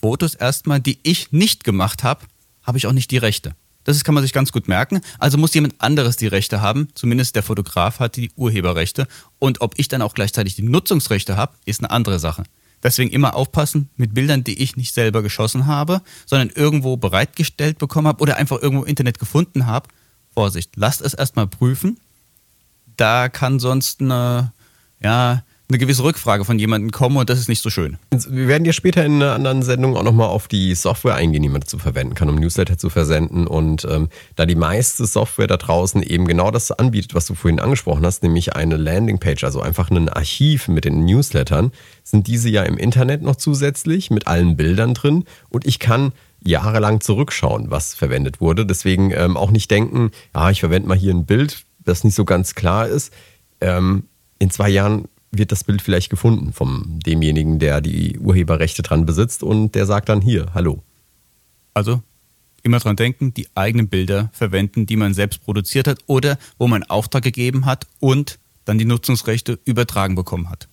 Fotos 0.00 0.34
erstmal, 0.34 0.80
die 0.80 0.98
ich 1.02 1.32
nicht 1.32 1.64
gemacht 1.64 2.02
habe, 2.02 2.24
habe 2.62 2.78
ich 2.78 2.86
auch 2.86 2.92
nicht 2.92 3.10
die 3.10 3.18
Rechte. 3.18 3.54
Das 3.86 4.02
kann 4.02 4.14
man 4.14 4.24
sich 4.24 4.32
ganz 4.32 4.50
gut 4.50 4.66
merken. 4.66 5.00
Also 5.18 5.38
muss 5.38 5.54
jemand 5.54 5.80
anderes 5.80 6.16
die 6.16 6.26
Rechte 6.26 6.60
haben. 6.60 6.88
Zumindest 6.94 7.36
der 7.36 7.44
Fotograf 7.44 8.00
hat 8.00 8.16
die 8.16 8.32
Urheberrechte. 8.34 9.06
Und 9.38 9.60
ob 9.60 9.78
ich 9.78 9.86
dann 9.86 10.02
auch 10.02 10.12
gleichzeitig 10.12 10.56
die 10.56 10.62
Nutzungsrechte 10.62 11.36
habe, 11.36 11.54
ist 11.64 11.80
eine 11.80 11.90
andere 11.90 12.18
Sache. 12.18 12.42
Deswegen 12.82 13.10
immer 13.10 13.36
aufpassen 13.36 13.88
mit 13.96 14.12
Bildern, 14.12 14.42
die 14.42 14.60
ich 14.60 14.76
nicht 14.76 14.92
selber 14.92 15.22
geschossen 15.22 15.66
habe, 15.66 16.02
sondern 16.26 16.50
irgendwo 16.50 16.96
bereitgestellt 16.96 17.78
bekommen 17.78 18.08
habe 18.08 18.20
oder 18.20 18.36
einfach 18.36 18.60
irgendwo 18.60 18.82
im 18.82 18.88
Internet 18.88 19.20
gefunden 19.20 19.66
habe. 19.66 19.88
Vorsicht, 20.34 20.72
lasst 20.74 21.00
es 21.00 21.14
erstmal 21.14 21.46
prüfen. 21.46 21.98
Da 22.96 23.28
kann 23.28 23.60
sonst 23.60 24.00
eine, 24.00 24.52
ja, 25.00 25.44
eine 25.68 25.78
gewisse 25.78 26.04
Rückfrage 26.04 26.44
von 26.44 26.58
jemandem 26.58 26.92
kommen 26.92 27.16
und 27.16 27.28
das 27.28 27.40
ist 27.40 27.48
nicht 27.48 27.62
so 27.62 27.70
schön. 27.70 27.98
Wir 28.28 28.46
werden 28.46 28.64
ja 28.64 28.72
später 28.72 29.04
in 29.04 29.16
einer 29.16 29.34
anderen 29.34 29.62
Sendung 29.62 29.96
auch 29.96 30.04
nochmal 30.04 30.28
auf 30.28 30.46
die 30.46 30.74
Software 30.76 31.16
eingehen, 31.16 31.42
die 31.42 31.48
man 31.48 31.60
dazu 31.60 31.78
verwenden 31.78 32.14
kann, 32.14 32.28
um 32.28 32.36
Newsletter 32.36 32.78
zu 32.78 32.88
versenden. 32.88 33.48
Und 33.48 33.84
ähm, 33.90 34.08
da 34.36 34.46
die 34.46 34.54
meiste 34.54 35.06
Software 35.06 35.48
da 35.48 35.56
draußen 35.56 36.02
eben 36.02 36.26
genau 36.26 36.52
das 36.52 36.70
anbietet, 36.70 37.14
was 37.14 37.26
du 37.26 37.34
vorhin 37.34 37.58
angesprochen 37.58 38.06
hast, 38.06 38.22
nämlich 38.22 38.54
eine 38.54 38.76
Landingpage, 38.76 39.42
also 39.42 39.60
einfach 39.60 39.90
ein 39.90 40.08
Archiv 40.08 40.68
mit 40.68 40.84
den 40.84 41.04
Newslettern, 41.04 41.72
sind 42.04 42.28
diese 42.28 42.48
ja 42.48 42.62
im 42.62 42.78
Internet 42.78 43.22
noch 43.22 43.36
zusätzlich 43.36 44.10
mit 44.10 44.28
allen 44.28 44.56
Bildern 44.56 44.94
drin. 44.94 45.24
Und 45.48 45.66
ich 45.66 45.80
kann 45.80 46.12
jahrelang 46.44 47.00
zurückschauen, 47.00 47.72
was 47.72 47.94
verwendet 47.94 48.40
wurde. 48.40 48.66
Deswegen 48.66 49.10
ähm, 49.10 49.36
auch 49.36 49.50
nicht 49.50 49.68
denken, 49.72 50.12
ja, 50.32 50.48
ich 50.50 50.60
verwende 50.60 50.88
mal 50.88 50.96
hier 50.96 51.12
ein 51.12 51.26
Bild, 51.26 51.64
das 51.84 52.04
nicht 52.04 52.14
so 52.14 52.24
ganz 52.24 52.54
klar 52.54 52.86
ist. 52.86 53.12
Ähm, 53.60 54.04
in 54.38 54.50
zwei 54.50 54.68
Jahren 54.68 55.08
wird 55.38 55.52
das 55.52 55.64
Bild 55.64 55.82
vielleicht 55.82 56.10
gefunden 56.10 56.52
von 56.52 57.00
demjenigen, 57.06 57.58
der 57.58 57.80
die 57.80 58.18
Urheberrechte 58.18 58.82
dran 58.82 59.06
besitzt 59.06 59.42
und 59.42 59.74
der 59.74 59.86
sagt 59.86 60.08
dann 60.08 60.20
hier, 60.20 60.46
hallo. 60.54 60.82
Also 61.74 62.02
immer 62.62 62.78
dran 62.78 62.96
denken, 62.96 63.32
die 63.32 63.46
eigenen 63.54 63.88
Bilder 63.88 64.30
verwenden, 64.32 64.86
die 64.86 64.96
man 64.96 65.14
selbst 65.14 65.42
produziert 65.44 65.86
hat 65.86 65.98
oder 66.06 66.38
wo 66.58 66.66
man 66.66 66.82
Auftrag 66.82 67.22
gegeben 67.22 67.64
hat 67.64 67.86
und 68.00 68.38
dann 68.64 68.78
die 68.78 68.84
Nutzungsrechte 68.84 69.58
übertragen 69.64 70.16
bekommen 70.16 70.50
hat. 70.50 70.68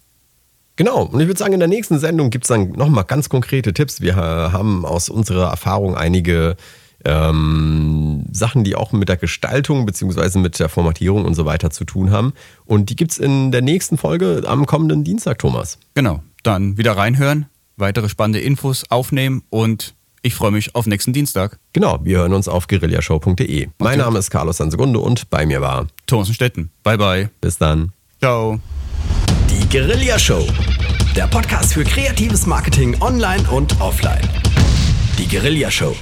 Genau, 0.76 1.04
und 1.04 1.20
ich 1.22 1.28
würde 1.28 1.38
sagen, 1.38 1.54
in 1.54 1.60
der 1.60 1.70
nächsten 1.70 2.00
Sendung 2.00 2.32
gibt 2.32 2.46
es 2.46 2.48
dann 2.48 2.72
nochmal 2.72 3.04
ganz 3.04 3.30
konkrete 3.30 3.74
Tipps. 3.74 4.02
Wir 4.02 4.16
haben 4.16 4.86
aus 4.86 5.08
unserer 5.10 5.52
Erfahrung 5.52 5.96
einige 5.96 6.58
ähm, 7.06 8.26
Sachen, 8.32 8.64
die 8.64 8.76
auch 8.76 8.92
mit 8.92 9.10
der 9.10 9.18
Gestaltung 9.18 9.86
beziehungsweise 9.86 10.40
mit 10.40 10.60
der 10.60 10.70
Formatierung 10.70 11.26
und 11.26 11.36
so 11.36 11.46
weiter 11.46 11.70
zu 11.70 11.86
tun 11.86 12.12
haben. 12.12 12.34
Und 12.66 12.90
die 12.90 12.96
gibt 12.96 13.12
es 13.12 13.18
in 13.18 13.52
der 13.52 13.62
nächsten 13.62 13.98
Folge 13.98 14.44
am 14.46 14.66
kommenden 14.66 15.04
Dienstag, 15.04 15.40
Thomas. 15.40 15.78
Genau, 15.94 16.24
dann 16.44 16.78
wieder 16.78 16.98
reinhören, 16.98 17.48
weitere 17.78 18.10
spannende 18.10 18.40
Infos 18.40 18.84
aufnehmen 18.90 19.44
und 19.50 19.96
ich 20.26 20.36
freue 20.36 20.52
mich 20.52 20.74
auf 20.74 20.88
nächsten 20.88 21.12
Dienstag. 21.12 21.60
Genau, 21.74 22.00
wir 22.04 22.20
hören 22.20 22.34
uns 22.34 22.48
auf 22.48 22.68
guerillashow.de. 22.68 23.68
Mein 23.80 24.00
Name 24.00 24.20
ist 24.20 24.32
Carlos 24.32 24.58
Sansegunde 24.58 25.00
und 25.00 25.30
bei 25.30 25.46
mir 25.46 25.60
war 25.60 25.88
Thorsten 26.08 26.34
Stetten. 26.34 26.72
Bye 26.84 26.98
bye. 26.98 27.30
bis 27.42 27.58
dann. 27.58 27.92
Ciao. 28.20 28.60
Die 29.50 29.68
Guerilla 29.70 30.18
Show. 30.18 30.48
Der 31.14 31.28
Podcast 31.28 31.74
für 31.74 31.84
kreatives 31.84 32.46
Marketing 32.46 33.00
online 33.02 33.44
und 33.52 33.80
offline. 33.82 34.22
Die 35.20 35.28
Guerilla 35.28 35.70
Show. 35.70 35.94